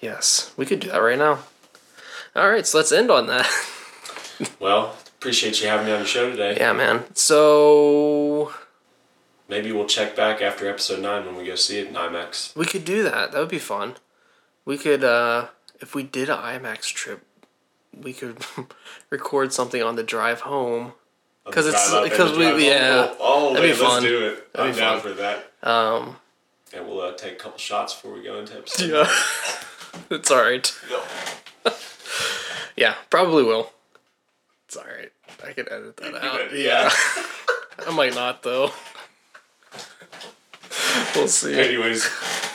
Yes, 0.00 0.52
we 0.56 0.66
could 0.66 0.80
do 0.80 0.88
that 0.90 0.98
right 0.98 1.16
now. 1.18 1.38
All 2.34 2.50
right, 2.50 2.66
so 2.66 2.78
let's 2.78 2.92
end 2.92 3.10
on 3.10 3.26
that. 3.28 3.48
Well, 4.58 4.96
appreciate 5.18 5.60
you 5.62 5.68
having 5.68 5.86
me 5.86 5.92
on 5.92 6.00
the 6.00 6.06
show 6.06 6.28
today. 6.28 6.56
yeah, 6.56 6.72
man. 6.72 7.04
So 7.14 8.52
Maybe 9.52 9.70
we'll 9.70 9.84
check 9.86 10.16
back 10.16 10.40
after 10.40 10.66
episode 10.66 11.00
nine 11.00 11.26
when 11.26 11.36
we 11.36 11.44
go 11.44 11.56
see 11.56 11.78
it 11.78 11.88
in 11.88 11.94
IMAX. 11.94 12.56
We 12.56 12.64
could 12.64 12.86
do 12.86 13.02
that. 13.02 13.32
That 13.32 13.38
would 13.38 13.50
be 13.50 13.58
fun. 13.58 13.96
We 14.64 14.78
could, 14.78 15.04
uh, 15.04 15.48
if 15.78 15.94
we 15.94 16.02
did 16.04 16.30
an 16.30 16.38
IMAX 16.38 16.84
trip, 16.86 17.20
we 17.94 18.14
could 18.14 18.38
record 19.10 19.52
something 19.52 19.82
on 19.82 19.96
the 19.96 20.02
drive 20.02 20.40
home. 20.40 20.94
'Cause 21.44 21.66
it's- 21.66 21.90
Drive 21.90 21.98
up 21.98 22.02
and 22.04 22.10
because 22.12 22.38
we- 22.56 22.66
yeah. 22.66 23.12
Oh, 23.20 23.52
That'd 23.52 23.62
be 23.62 23.78
man, 23.78 23.86
fun. 23.90 23.90
let's 24.02 24.04
do 24.06 24.26
it. 24.28 24.52
That'd 24.54 24.72
I'm 24.72 24.78
down 24.78 25.00
fun. 25.00 25.10
for 25.12 25.18
that. 25.20 25.50
Um, 25.62 26.16
And 26.72 26.88
we'll 26.88 27.02
uh, 27.02 27.12
take 27.12 27.32
a 27.34 27.36
couple 27.36 27.58
shots 27.58 27.92
before 27.92 28.14
we 28.14 28.22
go 28.24 28.38
into 28.38 28.56
episode. 28.56 28.88
yeah, 28.90 29.10
it's 30.16 30.30
all 30.30 30.40
right. 30.42 30.72
Yeah, 32.74 32.94
probably 33.10 33.42
will. 33.42 33.70
It's 34.66 34.76
all 34.78 34.84
right. 34.84 35.12
I 35.46 35.52
can 35.52 35.66
edit 35.70 35.96
that 35.98 36.14
out. 36.24 36.40
edit- 36.40 36.58
yeah, 36.58 36.90
I 37.86 37.90
might 37.94 38.14
not 38.14 38.42
though. 38.42 38.70
We'll 41.14 41.28
see. 41.28 41.58
Anyways, 41.58 42.04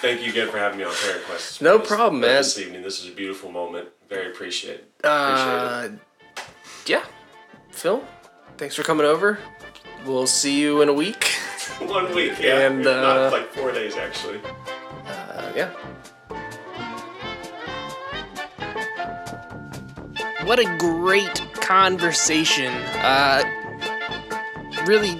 thank 0.01 0.21
you 0.23 0.29
again 0.31 0.49
for 0.49 0.57
having 0.57 0.77
me 0.79 0.83
on 0.85 0.93
Parent 0.93 1.23
Quest. 1.25 1.61
No 1.61 1.77
this- 1.77 1.87
problem, 1.87 2.21
man. 2.21 2.37
This 2.37 2.57
evening, 2.59 2.81
this 2.83 3.03
is 3.03 3.09
a 3.09 3.13
beautiful 3.15 3.51
moment. 3.51 3.89
Very 4.09 4.31
appreciate 4.31 4.75
it. 4.81 4.93
Uh, 5.03 5.89
yeah, 6.85 7.03
Phil, 7.71 8.03
thanks 8.57 8.75
for 8.75 8.83
coming 8.83 9.05
over. 9.05 9.37
We'll 10.05 10.27
see 10.27 10.59
you 10.59 10.81
in 10.81 10.89
a 10.89 10.93
week. 10.93 11.25
One 11.81 12.13
week, 12.15 12.33
yeah. 12.39 12.59
And, 12.67 12.79
If 12.79 12.85
not, 12.85 13.17
uh, 13.17 13.29
like 13.31 13.51
four 13.53 13.71
days 13.71 13.95
actually. 13.97 14.39
Uh, 15.05 15.51
yeah. 15.55 15.71
What 20.45 20.59
a 20.59 20.77
great 20.77 21.35
conversation. 21.55 22.71
Uh, 22.95 23.43
really, 24.85 25.15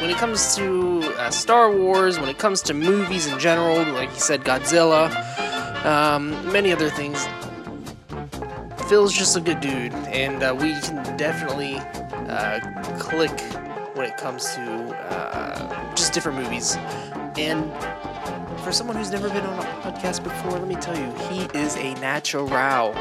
when 0.00 0.10
it 0.10 0.16
comes 0.16 0.54
to 0.54 0.97
Star 1.30 1.70
Wars, 1.70 2.18
when 2.18 2.28
it 2.28 2.38
comes 2.38 2.62
to 2.62 2.74
movies 2.74 3.26
in 3.26 3.38
general, 3.38 3.76
like 3.92 4.10
you 4.10 4.20
said, 4.20 4.44
Godzilla, 4.44 5.12
um, 5.84 6.30
many 6.52 6.72
other 6.72 6.90
things, 6.90 7.26
Phil's 8.88 9.12
just 9.12 9.36
a 9.36 9.40
good 9.40 9.60
dude, 9.60 9.92
and 9.92 10.42
uh, 10.42 10.56
we 10.58 10.72
can 10.80 11.16
definitely 11.16 11.76
uh, 11.76 12.60
click 12.98 13.38
when 13.94 14.06
it 14.06 14.16
comes 14.16 14.54
to 14.54 14.62
uh, 15.10 15.94
just 15.94 16.12
different 16.12 16.38
movies. 16.38 16.76
And 17.36 17.70
for 18.62 18.72
someone 18.72 18.96
who's 18.96 19.10
never 19.10 19.28
been 19.28 19.44
on 19.44 19.58
a 19.58 19.62
podcast 19.82 20.22
before, 20.24 20.52
let 20.52 20.66
me 20.66 20.76
tell 20.76 20.96
you, 20.96 21.12
he 21.28 21.42
is 21.58 21.76
a 21.76 21.94
natural. 21.94 22.46
Row 22.46 22.94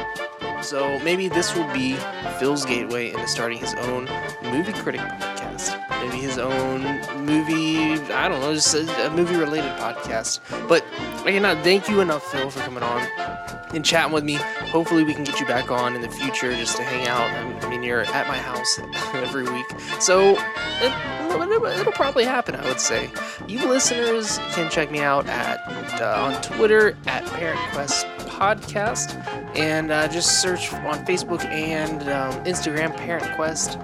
so 0.61 0.99
maybe 0.99 1.27
this 1.27 1.55
will 1.55 1.71
be 1.73 1.95
Phil's 2.39 2.65
gateway 2.65 3.11
into 3.11 3.27
starting 3.27 3.59
his 3.59 3.73
own 3.75 4.09
movie 4.43 4.73
critic. 4.73 5.01
Maybe 6.07 6.21
his 6.21 6.37
own 6.37 6.83
movie, 7.25 8.01
I 8.13 8.29
don't 8.29 8.39
know, 8.39 8.53
just 8.53 8.73
a, 8.73 9.07
a 9.07 9.09
movie 9.09 9.35
related 9.35 9.71
podcast. 9.71 10.39
But 10.69 10.85
I 11.25 11.31
cannot 11.31 11.63
thank 11.63 11.89
you 11.89 11.99
enough, 11.99 12.23
Phil, 12.31 12.49
for 12.49 12.61
coming 12.61 12.81
on 12.81 13.01
and 13.73 13.83
chatting 13.83 14.13
with 14.13 14.23
me. 14.23 14.35
Hopefully, 14.35 15.03
we 15.03 15.13
can 15.13 15.25
get 15.25 15.39
you 15.39 15.45
back 15.45 15.69
on 15.69 15.95
in 15.95 16.01
the 16.01 16.09
future 16.09 16.55
just 16.55 16.77
to 16.77 16.83
hang 16.83 17.07
out. 17.07 17.29
I 17.63 17.69
mean, 17.69 17.83
you're 17.83 18.01
at 18.01 18.27
my 18.27 18.37
house 18.37 18.79
every 19.15 19.43
week. 19.43 19.65
So 19.99 20.37
it, 20.81 20.93
it'll, 21.41 21.65
it'll 21.65 21.91
probably 21.91 22.23
happen, 22.23 22.55
I 22.55 22.63
would 22.65 22.79
say. 22.79 23.11
You 23.47 23.67
listeners 23.67 24.37
can 24.51 24.69
check 24.71 24.89
me 24.89 24.99
out 24.99 25.27
at 25.27 25.59
uh, 26.01 26.23
on 26.23 26.41
Twitter 26.41 26.95
at 27.07 27.25
Parent 27.25 27.59
Quest 27.71 28.05
Podcast, 28.19 29.15
and 29.57 29.91
uh, 29.91 30.07
just 30.07 30.41
search 30.41 30.71
on 30.73 31.05
Facebook 31.05 31.43
and 31.45 32.03
um, 32.03 32.33
Instagram 32.45 32.95
Parent 32.95 33.35
Quest 33.35 33.77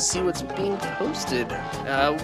see 0.00 0.22
what's 0.22 0.42
being 0.42 0.76
posted. 0.76 1.50
Uh, 1.52 2.18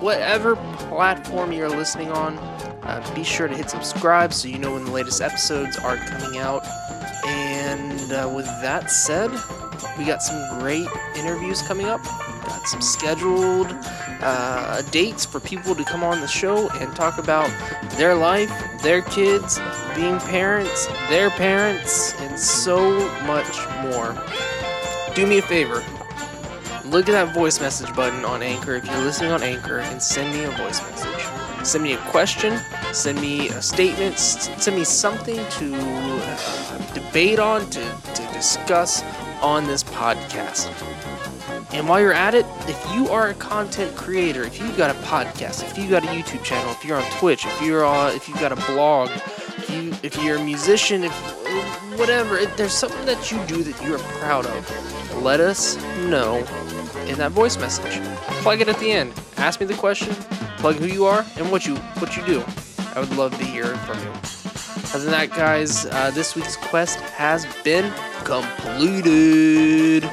whatever 0.00 0.56
platform 0.88 1.52
you're 1.52 1.68
listening 1.68 2.10
on, 2.10 2.38
uh, 2.84 3.12
be 3.14 3.24
sure 3.24 3.48
to 3.48 3.54
hit 3.56 3.70
subscribe 3.70 4.32
so 4.32 4.48
you 4.48 4.58
know 4.58 4.74
when 4.74 4.84
the 4.84 4.90
latest 4.90 5.20
episodes 5.20 5.76
are 5.78 5.96
coming 5.96 6.38
out. 6.38 6.66
And 7.26 8.12
uh, 8.12 8.30
with 8.34 8.46
that 8.62 8.90
said, 8.90 9.30
we 9.98 10.04
got 10.04 10.22
some 10.22 10.60
great 10.60 10.86
interviews 11.16 11.62
coming 11.62 11.86
up. 11.86 12.02
Got 12.44 12.66
some 12.66 12.82
scheduled 12.82 13.68
uh, 14.20 14.82
dates 14.90 15.24
for 15.24 15.40
people 15.40 15.74
to 15.74 15.84
come 15.84 16.02
on 16.02 16.20
the 16.20 16.26
show 16.26 16.68
and 16.70 16.94
talk 16.94 17.18
about 17.18 17.50
their 17.92 18.14
life, 18.14 18.50
their 18.82 19.02
kids, 19.02 19.58
being 19.94 20.18
parents, 20.20 20.86
their 21.08 21.30
parents, 21.30 22.14
and 22.20 22.38
so 22.38 23.08
much 23.24 23.58
more. 23.82 24.14
Do 25.14 25.26
me 25.26 25.38
a 25.38 25.42
favor. 25.42 25.82
Look 26.84 27.08
at 27.08 27.12
that 27.12 27.34
voice 27.34 27.60
message 27.60 27.94
button 27.96 28.26
on 28.26 28.42
Anchor. 28.42 28.74
If 28.74 28.84
you're 28.84 28.98
listening 28.98 29.32
on 29.32 29.42
Anchor 29.42 29.78
and 29.78 30.02
send 30.02 30.34
me 30.34 30.44
a 30.44 30.50
voice 30.50 30.82
message. 30.82 31.66
Send 31.66 31.82
me 31.82 31.94
a 31.94 31.98
question, 32.10 32.60
send 32.92 33.18
me 33.22 33.48
a 33.48 33.62
statement, 33.62 34.18
send 34.18 34.76
me 34.76 34.84
something 34.84 35.36
to 35.36 35.74
uh, 35.74 36.92
debate 36.92 37.38
on, 37.38 37.62
to, 37.70 37.80
to 37.80 38.30
discuss 38.34 39.02
on 39.40 39.66
this 39.66 39.82
podcast. 39.82 40.68
And 41.72 41.88
while 41.88 42.00
you're 42.00 42.12
at 42.12 42.34
it, 42.34 42.44
if 42.68 42.94
you 42.94 43.08
are 43.08 43.30
a 43.30 43.34
content 43.34 43.96
creator, 43.96 44.42
if 44.42 44.60
you've 44.60 44.76
got 44.76 44.90
a 44.90 44.98
podcast, 45.00 45.62
if 45.62 45.78
you've 45.78 45.90
got 45.90 46.04
a 46.04 46.08
YouTube 46.08 46.44
channel, 46.44 46.70
if 46.70 46.84
you're 46.84 47.00
on 47.00 47.10
Twitch, 47.12 47.46
if 47.46 47.62
you're 47.62 47.84
on, 47.84 48.14
if 48.14 48.28
you've 48.28 48.40
got 48.40 48.52
a 48.52 48.72
blog, 48.72 49.08
if 49.10 49.70
you 49.70 49.94
if 50.02 50.22
you're 50.22 50.36
a 50.36 50.44
musician, 50.44 51.02
if 51.02 51.12
whatever, 51.98 52.36
if 52.36 52.54
there's 52.58 52.74
something 52.74 53.06
that 53.06 53.32
you 53.32 53.42
do 53.46 53.62
that 53.62 53.82
you're 53.82 53.98
proud 53.98 54.44
of, 54.44 55.22
let 55.22 55.40
us 55.40 55.76
know 56.08 56.44
in 57.08 57.18
that 57.18 57.32
voice 57.32 57.56
message. 57.58 58.00
Plug 58.42 58.60
it 58.60 58.68
at 58.68 58.78
the 58.78 58.90
end. 58.90 59.12
Ask 59.36 59.60
me 59.60 59.66
the 59.66 59.74
question, 59.74 60.14
plug 60.58 60.76
who 60.76 60.86
you 60.86 61.04
are 61.04 61.24
and 61.36 61.50
what 61.50 61.66
you 61.66 61.76
what 62.00 62.16
you 62.16 62.24
do. 62.24 62.44
I 62.94 63.00
would 63.00 63.14
love 63.16 63.36
to 63.38 63.44
hear 63.44 63.76
from 63.78 63.98
you. 63.98 64.10
Other 64.94 65.04
than 65.04 65.12
that, 65.12 65.30
guys, 65.30 65.86
uh, 65.86 66.12
this 66.12 66.36
week's 66.36 66.56
quest 66.56 67.00
has 67.00 67.46
been 67.64 67.92
completed. 68.22 70.08